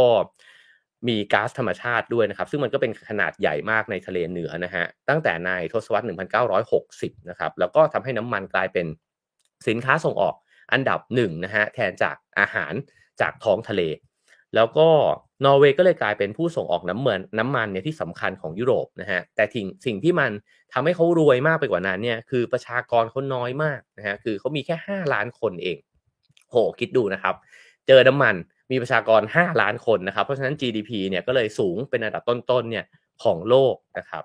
[1.08, 6.04] มีก๊าซธรรมชาติด้วยนะครับ ซึ่งมันก็เป็นขนาดใหญ่มากในทะเลเหนือนะฮะตั้งแต่ในทศวรรษ
[6.66, 8.86] 1960 นะครับแล้วก็ทำให้น้ำมันกลายเป็น
[9.68, 10.34] สินค้าส่งออก
[10.72, 12.72] อันดับหนึ่งนะฮะแทนจากอาหาร
[13.20, 13.82] จากท้องทะเล
[14.54, 14.88] แล้วก็
[15.44, 20.30] นอร์เวย์ก็เลยกลายเป็นผู้ส่งออกน้ำมันน้ำมันเนี่ยที่สำคัญของยุโรปนะฮะแต่สิ่งสิ่งที่มัน
[20.72, 25.78] ทำให้เขารวยมากไปกว่านั้นเนี่ยคือประชากรเขาน้อยมากนะฮะคือเขามีแค่ 5 ล้านคนเอง
[26.50, 27.34] โหคิดดูนะครับ
[27.86, 28.34] เจอน้ำมัน
[28.70, 32.84] มีประชากร 5 ล้านคนนะครับ เพราะฉะนั้น GDP เนี่ยก็เลยสูงเป็นอันดับต้นๆเนี่ย
[33.22, 34.24] ของโลกนะครับ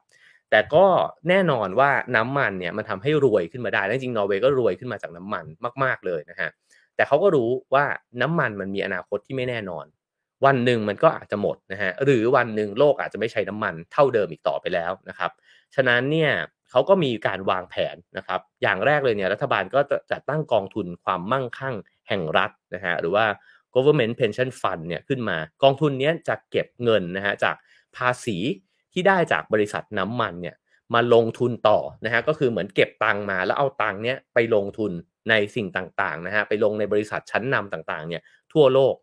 [0.51, 0.85] แต่ก็
[1.29, 5.45] แน่นอนว่าน้ำมันเนี่ยมันทำให้รวยขึ้นมาได้จริงๆนอร์เวย์ก็รวยขึ้นมาจากน้ำมัน
[5.83, 6.49] มาก ๆเลยนะฮะ
[6.95, 7.85] แต่เขาก็รู้ว่า
[8.21, 9.85] น้ำมันมันมีอนาคตที่ไม่แน่นอน
[10.45, 15.31] วันหนึ่งมันก็อาจจะหมดนะฮะหรือวันหนึ่งโลกอาจจะไม่ใช้น้ำมันเท่าเดิมอีกต่อไปแล้วนะครับ
[15.75, 16.31] ฉะนั้นเนี่ย
[16.71, 21.75] เขาก็มีการวางแผนนะครับ อย่างแรกเลยเนี่ยรัฐบาลก็จะจัดตั้งกองทุนความมั่งคั่ง
[22.07, 23.25] แห่งรัฐนะฮะหรือว่า
[23.75, 27.55] government pension fund เนี่ยขึ้นมากองทุนนี้จะเก็บเงินนะฮะจาก
[27.97, 28.37] ภาษี
[28.93, 30.55] ที่ได้จากบริษัทน้ำมันเนี่ย
[30.93, 34.91] มาลงทุนต่อนะฮะก็คือเหมือนเก็บตังมาแล้วเอาตังเนี้ยไปลงทุน
[35.29, 38.21] ในสิ่งต่างๆนะฮะไปลงในบริษัทชั้นนำต่างๆเนี่ย
[38.53, 38.95] ทั่วโลก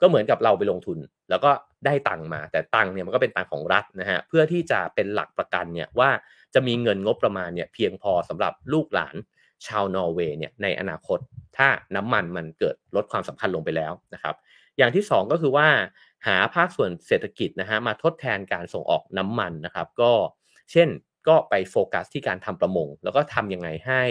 [0.00, 0.98] ก็เหมือนกับเราไปลงทุน
[1.30, 1.50] แล้วก็
[1.86, 6.10] ได้ตังมาแต่ตังเนี่ยมันก็เป็นตังของรัฐนะฮะเพื่อที่จะเป็นหลักประกันเนี่ยว่า
[6.54, 9.14] จะมีเงินงบประมาณเนี่ยเพียงพอสำหรับลูกหลาน
[9.66, 11.18] ชาวนอร์เวย์เนี่ยในอนาคต
[11.56, 14.34] ถ้าน้ำมันมันเกิดลดความสำคัญลงไปแล้วนะครับ
[14.78, 15.68] อย่างที่ 2 ก็คือว่า
[16.26, 20.12] หาภาคส่วนเศรษฐกิจนะฮะมาทดแทนการส่งออกน้ำมันนะครับ ก็
[20.72, 20.88] เช่น
[21.28, 24.02] ก็ไปโฟกัสที่การทำประมง แล้วก็ทำยังไงให้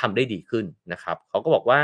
[0.00, 1.82] ทำได้ดีขึ้นนะครับเขาก็บอกว่า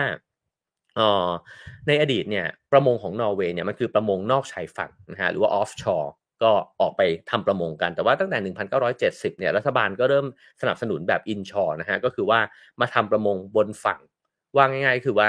[1.87, 6.11] ในอดีตเนี่ยประมงของนอร์เวย์เนี่ยมันคือประมงนอกชายฝั่งนะฮะหรือว่า offshore
[6.43, 8.39] ก็ออกไปทำประมงกันแต่ว่าตั้งแต่
[9.35, 10.27] 1970 เนี่ยรัฐบาลก็เริ่ม
[10.61, 12.41] สนับสนุนแบบ inshore นะฮะก็คือว่า
[12.81, 14.01] มาทำประมงบนฝั่ง
[14.57, 15.29] ว่าง่าย ๆ คือว่า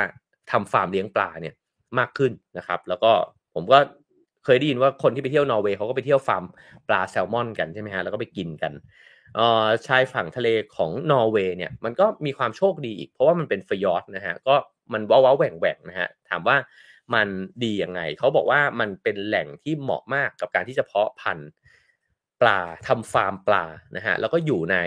[0.51, 1.55] ทำฟาร์มเลี้ยงปลาเนี่ย
[1.99, 3.11] มากขึ้นนะครับ แล้วก็
[3.55, 3.79] ผมก็
[4.45, 6.43] เคยได้ยินว่าคนที่ไปเที่ยวนอร์เวย์เขาก็ไปเที่ยวฟาร์ม
[6.87, 8.73] ปลาแซลมอนกันใช่ไหมฮะแล้วก็ไปกินกัน
[9.87, 14.55] ชายฝั่งทะเลของนอร์เวย์เนี่ยมันก็มีความโชคดีอีก เพราะว่ามันเป็นฟยอร์ดนะฮะก็
[14.93, 16.57] มันเว้า ๆ แหว่ง ๆ นะฮะถามว่า
[17.13, 17.27] มัน
[17.63, 21.49] ดียังไงเขาบอกว่ามันเป็นแหล่งที่เหมาะมากกับการที่จะเพาะพันธุ์
[22.41, 23.63] ปลาทำฟาร์มปลา
[23.95, 24.77] นะฮะแล้วก็อยู่ใน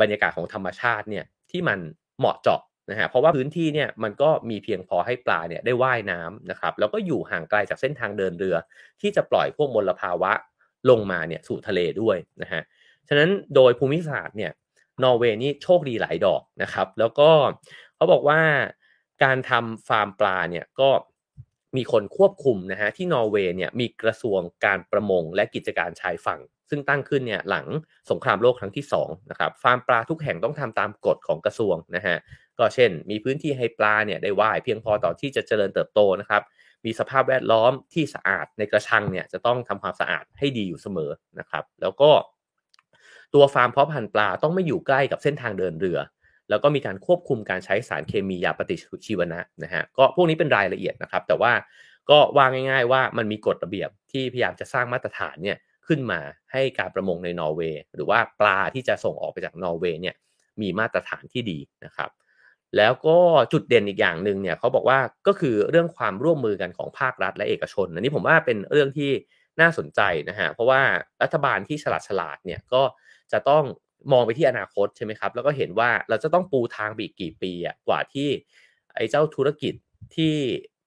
[0.00, 1.78] บรรยากาศของธรรมชาติเนี่ยที่มัน
[2.18, 8.56] เหมาะเจาะนะฮะเพราะว่าพื้นที่เนี่ยมันก็มีเพียงพอให้ปลาเนี่ยได้ว่ายน้ำนะครับแล้วก็อยู่ห่างไกลจากเส้นทางเดินเรือ
[9.00, 10.32] ที่จะปล่อยพวกมลภาวะ
[10.90, 12.62] ลงมาเนี่ยสู่ทะเลด้วยนะฮะ
[13.08, 14.52] ฉะนั้นโดยภูมิศาสตร์เนี่ย
[15.02, 17.30] นอร์เวย์นี่โชคดีหลายดอกนะครับ แล้วก็
[17.96, 18.40] เขาบอกว่า
[19.24, 20.90] การทำฟาร์มปลาเนี่ยก็
[21.76, 27.66] มีคนควบคุมนะฮะที่นอร์เวย์เนี่ยมีกระทรวงการประมงและกิจการชายฝั่ง ซึ่งตั้งขึ้นเนี่ยหลัง
[28.10, 32.16] สงครามโลกครั้งที่2นะครับฟาร์มปลาทุกแห่งต้องทำตามกฎของกระทรวงนะฮะ
[32.58, 36.42] ก็เช่น มีพื้นที่ให้ปลาเนี่ยได้ว่ายเพียงพอต่อที่จะเจริญเติบโตนะครับ
[36.84, 42.10] มีสภาพแวดล้อมที่สะอาดในกระชังเนี่ยจะต้องทำความสะอาดให้ดีอยู่เสมอนะครับ แล้วก็
[43.34, 45.98] ตัวฟาร์มเพาะพันธุ์ปลาต้องไม่อยู่ใกล้กับเส้นทางเดินเรือ
[46.50, 48.76] แล้วก็มีการควบคุมการใช้สารเคมียาปฏิ
[49.06, 51.52] ชีวนะนะฮะก็พวกนี้เป็นรายละเอียดนะครับ แต่ว่า
[52.10, 56.20] ก็ว่าง่าย ๆ ว่ามันมีกฎระเบียบที่พยายามจะสร้างมาตรฐานเนี่ยขึ้นมา
[56.52, 60.14] ให้การประมงในนอร์เวย์หรือว่าปลาที่จะส่งออกไปจากนอร์เวย์เนี่ย
[60.60, 62.10] มีมาตรฐานที่ดีนะครับ
[62.76, 63.18] แล้วก็
[63.52, 69.10] จุดเด่นอีกอย่างหนึ่งเนี่ยเขาบอกว่าก็คือเรื่องความร่วมมือกันของภาครัฐและเอกชนอันนี้ผมว่าเป็นเรื่องที่
[69.60, 70.82] น่าสนใจนะฮะเพราะว่า
[71.22, 72.82] รัฐบาลที่ฉลาดฉลาดเนี่ยก็
[73.32, 73.64] จะต้อง
[74.12, 78.28] มองไปที่อนาคตใช่ไหมครับ แล้วก็เห็นว่าเราจะต้องปูทางบีกกี่ปีอะกว่าที่
[78.96, 79.74] ไอ้เจ้าธุรกิจ
[80.14, 80.36] ที่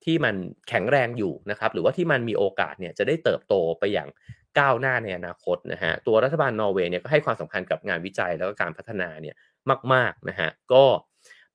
[0.05, 0.35] ที่มัน
[0.69, 4.09] แข็งแรงอยู่นะครับ หรือว่าที่มันมีโอกาสเนี่ยจะได้เติบโตไปอย่าง
[4.59, 9.35] ก้าวหน้าในอนาคตนะฮะตัวรัฐบาลนอร์เวย์เนี่ยก็ให้ความสำคัญกับงานวิจัยแล้วก็การพัฒนาเนี่ย
[9.93, 10.83] มากๆนะฮะก็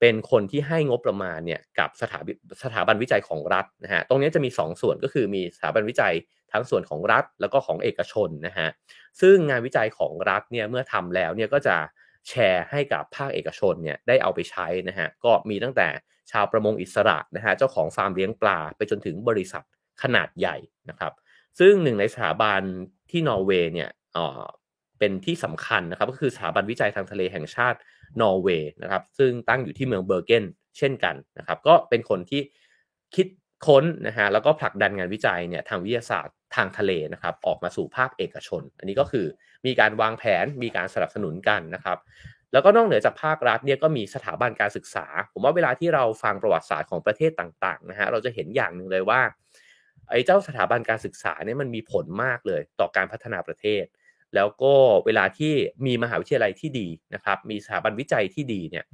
[0.04, 2.20] เป็นคนที่ให้งบประมาณเนี่ยกับสถา
[2.64, 6.14] สถาบันวิจัยของรัฐนะฮะตรงนี้จะมี 2 ส่วนก็คือมีสถาบันวิจัย
[6.52, 8.68] ทั้งส่วนของรัฐแล้วก็ของเอกชนนะฮะ
[9.20, 11.76] ซึ่งงานวิจัยของรัฐเนี่ยเมื่อทำแล้วเนี่ยก็จะ
[12.28, 15.88] แชร์ให้กับภาคเอกชนเนี่ยได้เอาไปใช้นะฮะก็มีตั้งแต่
[16.32, 19.64] ชาวประมงอิสระนะฮะเจ้าของฟาร์มเลี้ยงปลาไปจนถึงบริษัท
[20.02, 20.56] ขนาดใหญ่
[20.90, 21.12] นะครับ
[21.58, 22.60] ซึ่งหนึ่งในสถาบัน
[23.10, 23.90] ที่นอร์เวย์เนี่ย
[24.98, 27.78] เป็นที่สำคัญนะครับก็คือสถาบันวิจัยทางทะเลแห่งชาติ
[28.20, 30.44] นอร์เวย์นะครับซึ่งตั้งอยู่ที่เมืองเบอร์เกน
[30.78, 32.40] เช่นกันนะครับก็เป็นคนที่
[33.14, 33.26] คิด
[33.66, 39.26] ค้นนะฮะแล้วก็ผลักดันงานวิจัยเนี่ยทางวิทยาศาสตร์ทางทะเลนะครับออกมาสู่ภาคเอกชน อันนี้ก็คือ
[39.66, 41.98] มีการวางแผนมีการสนับสนุนกันนะครับ
[42.52, 49.20] แล้วก็นอกเหนือจากภาครัฐเนี่ยก็มีสถาบันการศึกษา ผมว่าเวลาที่เราฟังประวัติศาสตร์ของประเทศต่างๆนะฮะเราจะเห็นอย่างหนึ่งเลยว่า
[50.10, 53.84] ไอ้เจ้าสถาบันการศึกษาเนี่ยมันมีผลมากเลยต่อการพัฒนาประเทศ
[54.34, 54.74] แล้วก็
[55.06, 55.52] เวลาที่
[55.86, 58.84] มีมหาวิทยาลัยที่ดีนะครับ มีสถาบันวิจัยที่ดีเนี่ย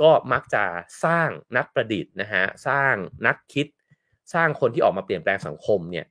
[0.00, 0.64] ก็มักจะ
[1.04, 2.94] สร้างนักประดิษฐ์นะฮะสร้าง
[3.26, 3.66] นักคิด
[4.34, 6.06] สร้างคนที่ออกมาเปลี่ยนแปลงสังคมเนี่ย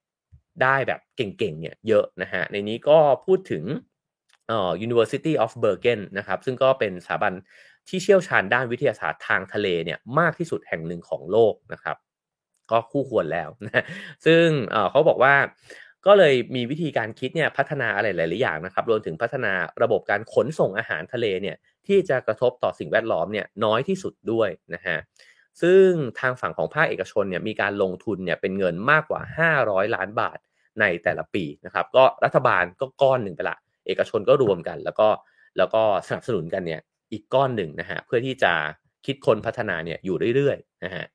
[0.62, 3.64] ได้แบบเก่งๆเนี่ยเยอะนะฮะในนี้ก็พูดถึง
[4.48, 7.34] เอ่อ University of Bergen นะครับซึ่งก็เป็นสถาบัน
[7.90, 11.98] ที่เชี่ยวชาญด้านวิทยาศาสตร์ทางทะเลเนี่ยมากที่สุดแห่งหนึ่งของโลกนะครับ
[12.72, 13.84] ก็คู่ควรแล้วนะ
[14.26, 14.46] ซึ่ง
[14.92, 15.36] เขาบอกว่า
[16.08, 21.56] ก็เลยมีวิธีการคิดเนี่ยพัฒนาอะไรหลาย ๆ อย่างนะครับรวมถึงพัฒนาระบบการขนส่งอาหารทะเลเนี่ย
[21.88, 24.98] ที่จะกระทบต่อสิ่งแวดล้อมเนี่ยน้อยที่สุดด้วยนะฮะ
[25.62, 25.88] ซึ่ง
[26.20, 30.38] ทางฝั่งของภาคเอกชนเนี่ยมีการลงทุนเนี่ยเป็นเงินมากกว่า 500 ล้านบาท
[30.80, 35.08] ในแต่ละปีนะครับก็รัฐบาลก็ก้อนหนึ่งไปละเอกชนก็รวมกันแล้วก็
[35.58, 38.54] แล้วก็สนับสนุนกันเนี่ยอีกก้อนหนึ่งนะฮะเพื่อที่จะ
[39.06, 41.06] คิดคนพัฒนาเนี่ยอยู่เรื่อยๆนะฮะ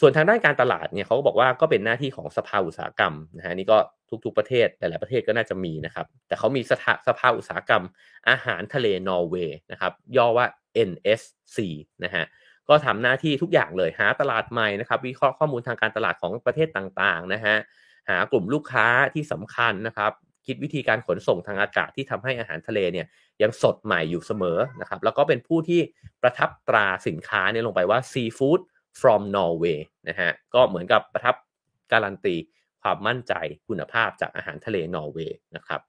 [0.00, 3.78] ส่วนทางด้านการตลาดเนี่ยเขาก็บอกว่าก็เป็นหน้าที่ของสภาอุตสาหกรรมนะฮะนี่ก็
[4.24, 7.82] ทุกๆประเทศหลายๆประเทศก็น่าจะมีนะครับ แต่เขามีสภาสภาอุตสาหกรรม
[8.28, 10.46] อาหารทะเลนอร์เวย์นะครับย่อว่า
[10.90, 11.58] NSC
[12.04, 12.24] นะฮะ
[12.68, 17.56] ก็ทำหน้าที่ทุกอย่างเลยหาตลาดใหม่นะครับ วิเคราะห์ข้อมูลทางการตลาดของประเทศต่างๆนะฮะ
[18.08, 20.12] หากลุ่มลูกค้าที่สำคัญนะครับ
[20.46, 23.06] คิดวิธีการขนส่งทางอากาศที่ทำให้อาหารทะเลเนี่ย
[23.42, 25.80] ยังสดใหม่อยู่เสมอนะครับ แล้วก็เป็นผู้ที่
[26.22, 28.60] ประทับตราสินค้าเนี่ยลงไปว่า seafood
[29.00, 31.34] from Norway นะฮะก็เหมือนกับประทับ
[31.92, 32.36] การันตี
[32.82, 33.34] ความมั่นใจ
[33.68, 35.80] คุณภาพจากอาหารทะเล นอร์เวย์นะครับ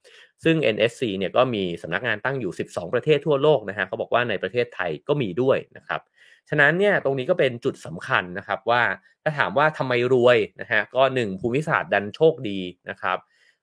[0.43, 6.01] ซึ่ง NSC เนี่ยก็มีสำนักงานตั้งอยู่ 12 ประเทศทั่วโลกนะฮะเขาบอกว่าในประเทศไทยก็มีด้วยนะครับ
[6.49, 8.83] ฉะนั้นเนี่ยตรงนี้ก็เป็นจุดสำคัญนะครับว่า
[9.23, 13.17] ถ้าถามว่าทำไมรวยนะฮะก็หนึ่งภูมิศาสตร์ดันโชคดีนะครับ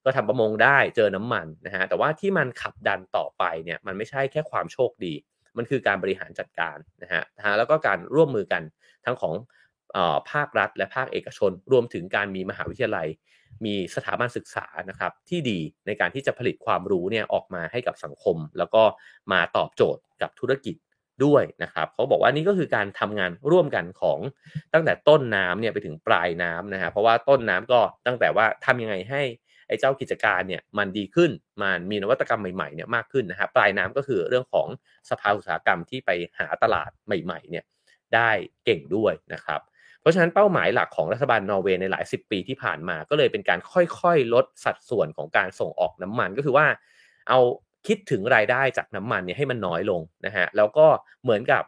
[0.05, 5.15] ก็ทำประมงได้เจอน้ำมันนะฮะแต่ว่าที่มันขับดันต่อไปเนี่ยมันไม่ใช่แค่ความโชคดี
[5.57, 7.23] มันคือการบริหารจัดการนะฮะ
[7.59, 8.63] แล้วก็การร่วมมือกัน
[9.05, 9.35] ทั้งของ
[10.31, 13.09] ภาครัฐและภาคเอกชน รวมถึงการมีมหาวิทยาลัย
[13.65, 18.83] มีสถาบันศึกษานะครับที่ดีในการที่จะผลิตความรู้เนี่ยออกมาให้กับสังคม แล้วก็
[19.33, 20.77] มาตอบโจทย์กับธุรกิจ
[21.25, 24.19] ด้วยนะครับเขาบอกว่านี่ก็คือการทำงานร่วมกันของ
[24.73, 29.23] ตั้งแต่ต้นน้ำเนี่ยไปถึงปลายน้ำนะฮะเพราะว่าต้นน้ำก็ตั้งแต่ว่าทำยังไงให้
[29.73, 31.31] อ้เจ้ากิจการเนี่ยมันดีขึ้น
[31.63, 34.69] มันมีนวัตกรรมใหม่ๆเนี่ยมากขึ้นนะฮะปลายน้ำก็คือเรื่องของ
[35.11, 37.65] สภาอุตสาหกรรมที่ไปหาตลาดใหม่ๆเนี่ย
[38.15, 38.31] ได้
[38.65, 39.61] เก่งด้วยนะครับ
[40.01, 46.67] เพราะฉะนั้นเป้าหมายหลักของรัฐบาลนอร์เวย์ในหลายสิบปีที่ผ่านมาก็เลยเป็นการค่อยๆ ลดสัดส่วนของการส่งออกน้ำมันก็คือว่า
[47.29, 47.39] เอา
[47.87, 50.87] คิดถึงรายได้จากน้ำมันเนี่ยให้มันน้อยลงนะฮะแล้วก็
[51.23, 51.63] เหมือนกับ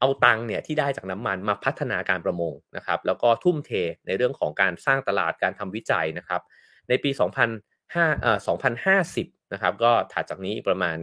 [0.00, 3.70] เอาตังเนี่ยที่ได้จากน้ำมันมาพัฒนาการประมงนะครับ แล้วก็ทุ่มเท
[4.06, 6.40] ในเรื่องของการสร้างตลาดการทำวิจัยนะครับ
[6.88, 10.96] ในปี 2005เอ่อ2050นะครับ ก็ถัดจากนี้ประมาณ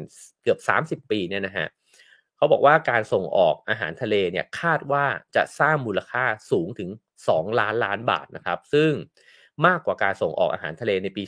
[0.43, 1.67] เกือบ 30 ปีเนี่ยนะฮะ
[2.37, 5.05] เขาบอกว่าการส่งออกอาหารทะเลเนี่ยคาดว่า
[5.35, 6.89] จะสร้างมูลค่าสูงถึง
[7.29, 8.91] 2 ล้านล้านบาทนะครับ ซึ่ง
[9.65, 11.23] มากกว่าการส่งออกอาหารทะเลในปี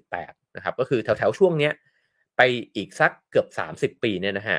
[0.00, 1.72] 2018นะครับ ก็คือแถวๆช่วงเนี้ย
[2.36, 2.40] ไป
[2.76, 4.58] อีกสักเกือบ 30 ปีเนี่ยนะฮะ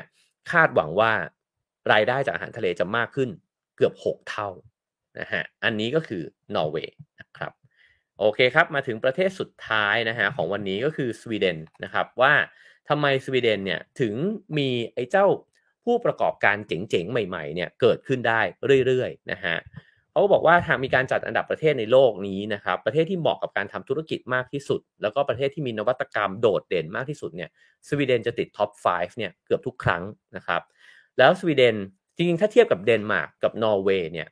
[0.50, 1.12] คาดหวังว่า
[1.92, 3.30] รายได้จากอาหารทะเลจะมากขึ้น
[3.76, 4.48] เกือบ 6 เท่า
[5.20, 6.22] นะฮะอันนี้ก็คือ
[6.54, 7.52] นอร์เวย์นะครับ
[8.18, 12.32] โอเคครับมาถึงประเทศสุดท้ายนะฮะของวันนี้ก็คือสวีเดนนะครับว่า
[12.88, 14.14] ทำไมสวีเดนเนี่ยถึง
[14.58, 15.26] มีไอ้เจ้า
[15.84, 18.40] ผู้ประกอบการเจ๋งๆ ใหม่ๆเนี่ยเกิดขึ้นได้
[18.86, 19.56] เรื่อยๆนะฮะ
[20.10, 27.50] เขาบอกว่าทางมีการจัดอันดับประเทศในโลกนี้นะครับประเทศที่เหมาะกับการทำธุรกิจมากที่สุด แล้วก็ประเทศที่มีนวัตกรรมโดดเด่นมากที่สุดเนี่ย
[27.88, 30.02] สวีเดนจะติด top 5 เนี่ยเกือบทุกครั้ง
[30.36, 30.62] นะครับ
[31.18, 31.76] แล้วสวีเดน
[32.16, 34.28] จริงๆ ถ้าเทียบกับเดนมาร์กกับนอร์เวย์เนี่ย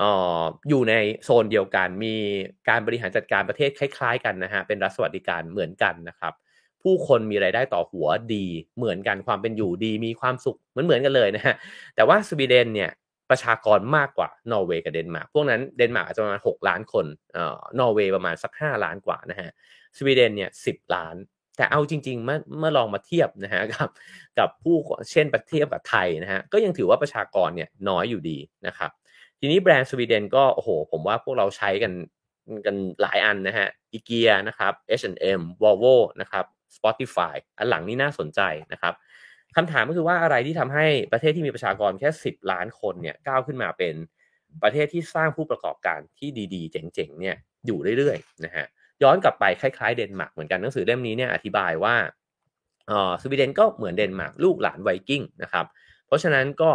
[0.00, 2.14] อยู่ในโซนเดียวกัน มี
[2.68, 6.32] การบริหารจัดการประเทศคล้าย ๆ กันนะฮะ เป็นรัฐสวัสดิการเหมือนกันนะครับ
[6.82, 11.54] ผู้คนมีรายได้ต่อหัวดี เหมือนกันความเป็นอยู่ดี มีความสุขเหมือนเหมือนกันเลยนะฮะ
[11.96, 12.90] แต่ว่าสวีเดนเนี่ย
[13.30, 19.50] ประชากรมากกว่านอร์เวย์กับเดนมาร์ก พวกนั้นเดนมาร์กอาจจะประมาณ 6 ล้านคนเอ่อนอร์เวย์ประมาณสัก 5 ล้านกว่านะฮะ
[19.98, 21.16] สวีเดนเนี่ยสิล้าน
[21.56, 23.88] แต่เอาจริงๆเมื่อเมื่อลองมาเทียบนะฮะกับ
[24.38, 24.76] กับผู้
[25.10, 28.90] เช่นประเทศแบบไทยนะฮะก็ยังถือว่าประชากรเนี่ยน้อยอยู่ดีนะครับ
[29.40, 31.92] ทีนี้แบรนด์สวีเดนก็โอ้โห ผมว่าพวกเราใช้กัน
[32.66, 36.44] กันหลายอันนะฮะอีเกียนะครับ H&M Volvo นะครับ
[36.76, 38.40] Spotify อันหลังนี้น่าสนใจ
[38.72, 38.94] นะครับ
[39.56, 43.94] คำถามก็คือว่าอะไรที่ทำให้ประเทศที่มีประชากรแค่ 10 ล้านคนเนี่ยก้าวขึ้นมาเป็น
[44.62, 48.66] ประเทศที่สร้างผู้ประกอบการที่ดีๆ เจ๋งๆเนี่ยอยู่เรื่อยๆนะฮะ
[49.02, 51.94] ย้อนกลับไปคล้ายๆเดนมาร์กเหมือนกันหนังสือเล่มนี้เนี่ยอธิบายว่า
[53.22, 55.66] สวีเดนก็เหมือนเดนมาร์กลูกหลานไวกิ้งนะครับ
[56.06, 56.70] เพราะฉะนั้นก็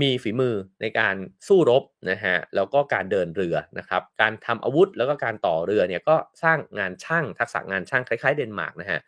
[0.00, 1.14] มีฝีมือในการ
[1.46, 9.00] สู้รบนะฮะแล้วก็การเดินเรือนะครับการทำอาวุธแล้วก็การต่อเรือเนี่ยก็สร้างงานช่างทักษะงานช่างคล้ายๆเดนมาร์กนะฮะ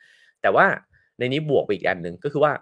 [0.43, 0.67] แต่ว่า
[1.19, 2.53] ในนี้บวกไปอีกอันหนึ่งก็คือว่า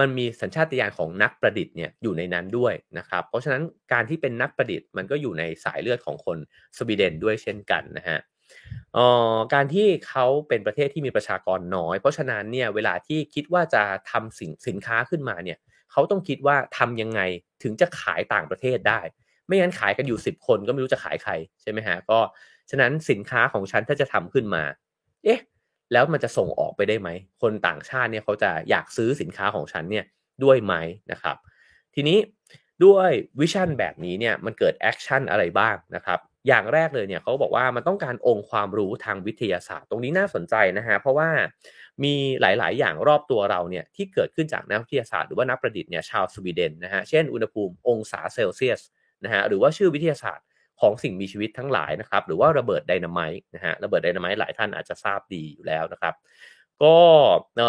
[0.00, 6.38] มันมีสัญชาตญาณของนักประดิษฐ์เนี่ยอยู่ในนั้นด้วยนะครับเพราะฉะนั้นการที่เป็นนักประดิษฐ์มันก็อยู่ในสายเลือดของคน
[6.76, 8.18] สวีเดนด้วยเช่นกันนะฮะ
[9.54, 15.58] การที่เขาเป็นประเทศที่มีประชากรน้อย เพราะฉะนั้นเนี่ยเวลาที่คิดว่าจะทำสินสินค้าขึ้นมาเนี่ย
[15.92, 17.20] เขาต้องคิดว่าทำยังไง
[17.62, 19.00] ถึงจะขายต่างประเทศได้
[19.46, 21.32] ไม่งั้นขายกันอยู่ 10 คนก็ไม่รู้จะขายใคร
[21.62, 22.18] ใช่ไหมฮะก็
[22.70, 24.62] ฉะนั้นสินค้าของฉันถ้าจะทำขึ้นมา
[25.24, 25.40] เอ๊ะ
[25.92, 27.08] แล้วมันจะส่งออกไปได้ไหม
[27.42, 30.04] คนต่างชาติเนี่ยเขาจะอยากซื้อสินค้าของฉันเนี่ย
[30.44, 30.74] ด้วยไหม
[31.12, 31.36] นะครับ
[31.94, 32.18] ทีนี้
[32.84, 36.18] ด้วย vision แบบนี้เนี่ยมันเกิด action อะไรบ้างนะครับ
[36.48, 41.28] อย่างแรกเลยเนี่ยเขาบอกว่ามันต้องการองค์ความรู้ทางวิทยาศาสตร์ ตรงนี้น่าสนใจนะฮะเพราะว่า
[42.04, 48.80] มีหลาย ๆ อย่างรอบตัวเราเนี่ยที่เกิดขึ้นจากนักวิทยาศาสตร์หรือว่านักประดิษฐ์เนี่ยชาวสวีเดนนะฮะเช่นอุณหภูมิองศาเซลเซียส
[49.24, 50.46] นะฮะหรือว่าชื่อวิทยาศาสตร์
[50.80, 56.14] ของสิ่งมีชีวิตทั้งหลายนะครับหรือว่าระเบิดไดนาไมต์นะฮะระเบิดไดนาไมต์หลายท่านอาจจะทราบดีอยู่แล้วนะครับ
[56.82, 56.96] ก็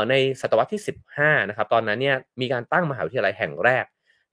[0.10, 0.82] ในศตวรรษที่
[1.18, 3.86] 15นะครับตอนนั้นเนี่ยมีการตั้งมหาวิทยาลัยแห่งแรก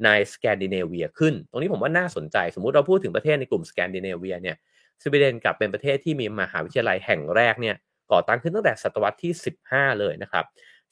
[0.05, 4.57] ในสแกนดิเนเวียขึ้น ตรงนี้ผมว่าน่าสนใจ สมมุติเราพูดถึงประเทศในกลุ่มสแกนดิเนเวียเนี่ย
[5.03, 7.77] สวีเดนกลับเป็นประเทศที่มีมหาวิทยาลัยแห่งแรกเนี่ย
[8.13, 9.33] ก่อตั้งขึ้นตั้งแต่ศตวรรษที่
[9.67, 10.45] 15 เลยนะครับ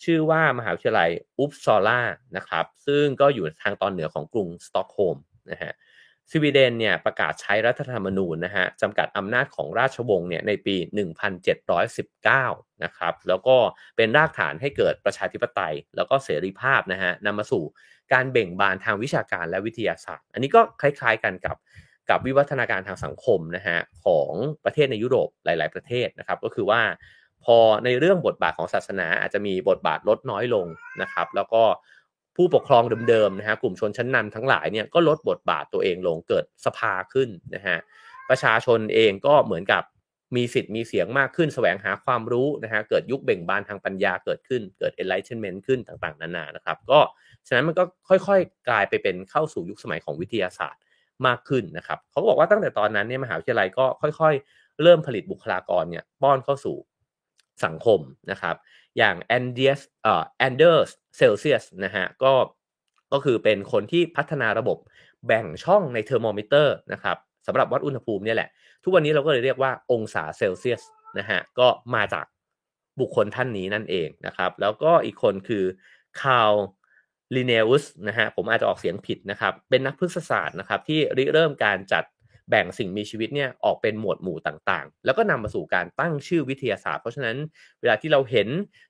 [0.05, 2.01] ชื่อว่ามหาวิทยาลัยอุปซอลา
[2.37, 5.19] นะครับ ซึ่งก็อยู่ทางตอนเหนือของกรุงสตอกโฮล์ม
[5.51, 5.73] นะฮะ
[6.31, 10.77] สวีเดนเนี่ยประกาศใช้รัฐธรรมนูญนะฮะจำกัดอำนาจของราชวงศ์เนี่ยในปี
[11.59, 13.57] 1719 นะครับ แล้วก็
[13.97, 17.65] เป็นรากฐานให้เกิดประชาธิปไตย แล้วก็เสรีภาพนะฮะนำมาสู่
[18.13, 21.57] การเบ่งบานทางวิชาการและวิทยาศาสตร์ อันนี้ก็คล้ายๆกันกับ
[22.11, 24.33] กับวิวัฒนาการทางสังคมนะฮะของ
[24.65, 26.83] ประเทศในยุโรปหลาย ๆ ประเทศนะครับก็คือว่า
[27.45, 30.67] พอในเรื่องบทบาทของศาสนาอาจจะมีบทบาทลดน้อยลง
[31.03, 31.63] นะครับ แล้วก็
[32.37, 37.79] ผู้ปกครองเดิมๆนะฮะกลุ่มชนชั้นนำทั้งหลายเนี่ยก็ลดบทบาทตัวเองลงเกิดสภาขึ้นนะฮะ
[38.29, 39.83] ประชาชนเองก็เหมือนกับ
[40.37, 47.01] มีสิทธิ์มีเสียงมากขึ้น แสวงหาความรู้นะฮะเกิดยุคเบ่งบานทางปัญญาเกิดขึ้นเกิด enlightenment ขึ้นต่างๆ นานานะครับ ก็
[47.47, 50.83] ฉะนั้นมันก็ค่อยๆ กลายไปเป็นเข้าสู่ยุคสมัยของวิทยาศาสตร์
[51.27, 56.77] มากขึ้นนะครับเขาบอกว่าตั้งแต่ตอนนั้นเนี่ยมหาวิทยาลัยก็ค่อย ๆ เริ่มผลิตบุคลากรเนี่ยป้อนเข้าสู่
[57.65, 58.01] สังคม
[58.31, 58.57] นะครับ
[58.99, 62.33] อย่างแอนเดอร์สเอ่อแอนเดอร์สเซลเซียสนะฮะก็
[63.13, 64.79] ก็คือเป็นคนที่พัฒนาระบบ
[65.27, 68.49] แบ่งช่องในเทอร์โมมิเตอร์นะครับสำหรับวัดอุณหภูมิเนี่ยแหละ
[68.83, 70.83] ทุกวันนี้เราก็เลยเรียกว่าองศาเซลเซียส
[71.19, 72.27] นะฮะก็มาจาก
[73.01, 75.65] บุคคลท่านนี้นั่นเองนะครับ แล้วก็อีกคนคือ
[76.21, 76.55] คาร์ล
[77.35, 82.05] ลิเนอุสนะฮะผมอาจจะออกเสียงผิดนะครับ เป็นนักพฤกษศาสตร์นะครับที่ริเริ่มการจัด
[82.51, 87.37] แบ่งสิ่งมีชีวิตเนี่ยออกเป็นหมวดหมู่ต่างๆ แล้วก็นำมาสู่การตั้งชื่อวิทยาศาสตร์ เพราะฉะนั้น
[87.81, 88.49] เวลาที่เราเห็น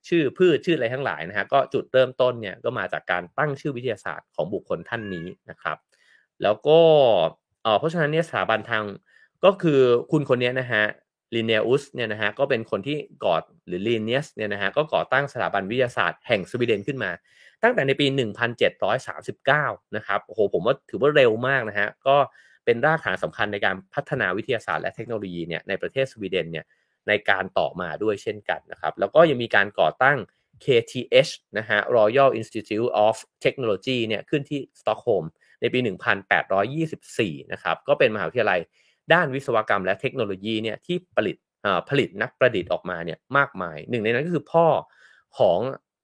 [0.08, 5.76] ชื่อพืชชื่ออะไรทั้งหลายนะฮะก็จุดเริ่มต้นเนี่ยก็มาจากการตั้งชื่อวิทยาศาสตร์ของบุคคลท่านนี้นะครับ
[6.42, 6.80] แล้วก็
[7.78, 8.84] เพราะฉะนั้นเนี่ยสถาบันทาง
[9.44, 9.80] ก็คือ
[10.10, 10.82] คุณคนนี้นะฮะ
[11.34, 13.36] ลินเนอุสเนี่ยนะฮะก็เป็นคนที่ก่อ
[13.66, 17.10] หรือลีเนียสเนี่ยนะฮะก็ก่อตั้งสถาบันวิทยาศาสตร์แห่งสวีเดนขึ้นมา
[17.62, 18.06] ตั้งแต่ในปี
[18.96, 22.16] 1739 นะครับโอ้โหผมว่าถือว่าเร็วมากนะฮะก็
[22.66, 26.66] เป็นรากฐานสำคัญในการพัฒนาวิทยาศาสตร์และเทคโนโลยีเนี่ยในประเทศสวีเดนเนี่ย
[27.08, 30.18] ในการต่อมาด้วยเช่นกันนะครับ แล้วก็ยังมีการก่อตั้ง
[30.64, 35.24] KTH นะฮะ Royal Institute of Technology เนี่ยขึ้นที่สต็อกโฮล์ม
[35.60, 35.78] ในปี
[36.64, 38.60] 1824 นะครับ ก็เป็นมหาวิทยาลัย
[39.12, 41.36] ด้านวิศวกรรมและเทคโนโลยีเนี่ยที่ผลิต
[41.88, 44.66] ผลิตนักประดิษฐ์ออกมาเนี่ยมากมาย หนึ่งในนั้นก็คือพ่อ
[45.38, 45.58] ของ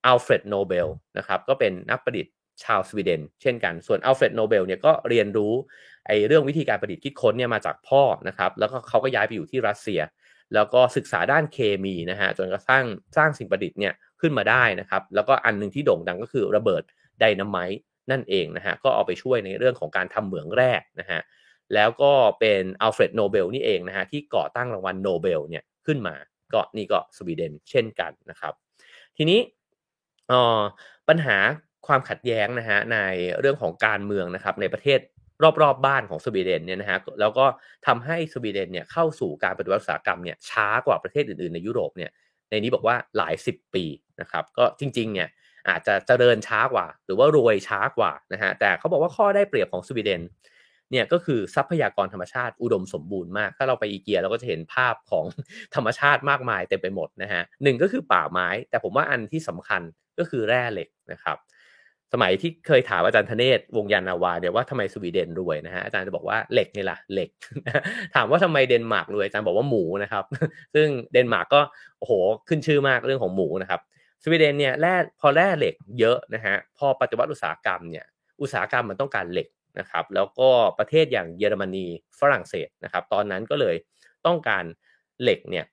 [0.07, 0.89] อัลเฟรดโนเบล
[1.19, 2.33] นะครับก็เป็นนักประดิษฐ์
[2.65, 5.53] ชาวสวีเดน เช่นกันส่วนอัลเฟรดโนเบลเนี่ยก็เรียนรู้
[6.07, 10.01] ไอ้เรื่องวิธีการประดิษฐ์คิดค้นเนี่ยมาจากพ่อนะครับแล้วก็เขาก็ย้ายไปอยู่ที่รัสเซีย
[10.55, 12.85] แล้วก็ศึกษาด้านเคมีนะฮะจนกระทั่ง
[13.17, 16.83] สร้างสิ่งประดิษฐ์เนี่ยขึ้นมาได้นะครับแล้วก็อันหนึ่งที่โด่งดังก็คือระเบิด
[17.21, 21.21] ไดนาไมต์นั่นเองนะฮะก็เอาไปช่วยในเรื่องของการทำเหมืองแร่นะฮะ
[21.75, 26.15] แล้วก็เป็นอัลเฟรดโนเบลนี่เองนะฮะที่ก่อตั้งรางวัลโนเบลเนี่ยขึ้นมา
[26.55, 28.53] ก็นี่ก็สวีเดนเช่นกันนะครับ
[29.17, 29.41] ทีนี้
[31.09, 31.37] ปัญหา
[31.87, 32.99] ความขัดแย้งนะฮะใน
[33.41, 35.01] เรื่องของการเมืองนะครับในประเทศ
[35.43, 37.47] รอบๆบบ้านของสวีเดนเนี่ยนะฮะแล้วก็
[37.87, 42.11] ทำให้สวีเดนเนี่ยเข้าสู่การปฏิวัติอุตสาหกรรมเนี่ยช้ากว่าประเทศอื่นๆในยุโรปเนี่ย
[42.51, 43.85] ในนี้บอกว่าหลายสิบปี
[44.21, 45.29] นะครับก็จริงๆเนี่ย
[45.69, 50.23] อาจจะเจริญช้ากว่า หรือว่ารวยช้ากว่านะฮะแต่เขาบอกว่าข้อได้เปรียบของสวีเดน
[50.91, 55.25] เนี่ยก็คือทรัพยากรธรรมชาติอุดมสมบูรณ์มาก ถ้าเราไปอีเกียเราก็จะเห็นภาพของ
[55.75, 59.83] ธรรมชาติมากมายเต็มไปหมดนะฮะหนึ่งก็คือป่าไม้ แต่ผมว่าอันที่สำคัญ
[60.19, 61.37] ก็คือแร่เหล็กนะครับ
[62.13, 67.31] สมัยที่เคยถามอาจารย์ธเนศวงยานาวาเนี่ยว่าทำไมสวีเดนรวยนะฮะอาจารย์จะบอกว่าเหล็กนี่แหละเหล็ก
[68.15, 70.25] ถามว่าทำไมเดนมาร์กรวยอาจารย์บอกว่าหมูนะครับ
[70.75, 71.61] ซึ่งเดนมาร์กก็
[71.99, 72.13] โอ้โห
[72.49, 73.81] ขึ้นชื่อมากเรื่องของหมูนะครับ
[74.25, 78.05] สวีเดนเนี่ยแร่พอแร่เหล็กเยอะนะฮะพอปฏิวัติอุตสาหกรรมเนี่ย
[78.43, 79.49] อุตสาหกรรมมันต้องการเหล็ก
[79.79, 80.49] นะครับแล้วก็
[80.79, 81.87] ประเทศอย่างเยอรมนี
[82.21, 83.77] ฝรั่งเศสนะครับตอนนั้นก็เลย
[84.27, 84.65] ต้องการ
[85.23, 85.65] เหล็กเนี่ย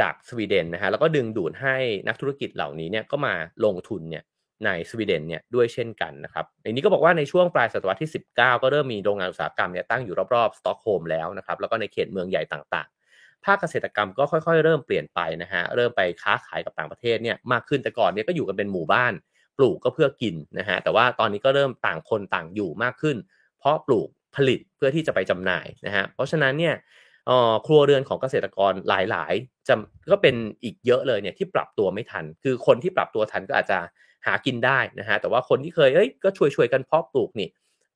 [0.00, 1.76] จากสวีเดนนะฮะแล้วก็ดึงดูดให้
[2.08, 3.34] นักธุรกิจเหล่านี้เนี่ยก็มา
[3.64, 4.24] ลงทุนเนี่ย
[4.64, 19.12] ในสวีเดนเนี่ยด้วยเช่นกันนะครับในนี้ก็บอกว่าในช่วงปลายศตวรรษที่ 19 ก็เริ่มมีโรงงานอุตสาหกรรมเนี่ยตั้งอยู่รอบๆสต็อกโฮล์มแล้วนะครับแล้วก็ในเขตเมืองใหญ่ต่างๆ ภาคเกษตรกรรมก็ค่อยๆ เริ่มเปลี่ยนไปนะฮะเริ่มไปค้าขายกับต่างประเทศเนี่ยมากขึ้นแต่ก่อนเนี่ยก็อยู่กันเป็นหมู่บ้าน
[19.58, 23.16] ปลูกก็เพื่อกินนะฮะแต่ว่าตอนนี้ก็เริ่มต่างคนต่างอยู่มากขึ้น
[23.58, 26.74] เพราะปลูกผลิตเพื่อที่จะไปจำหน่ายนะฮะเพราะฉะนั้นเนี่ย
[27.66, 29.74] ครัวเรือนของเกษตรกรหลายๆจะ
[30.12, 33.78] ก็เป็นอีกเยอะเลยเนี่ยที่ปรับตัวไม่ทัน คือคนที่ปรับตัวทันก็อาจจะ
[34.26, 37.48] หากินได้นะฮะแต่ว่าคนที่เคยเอ้ยก็ช่วยช่วยกันเพาะปลูกนี่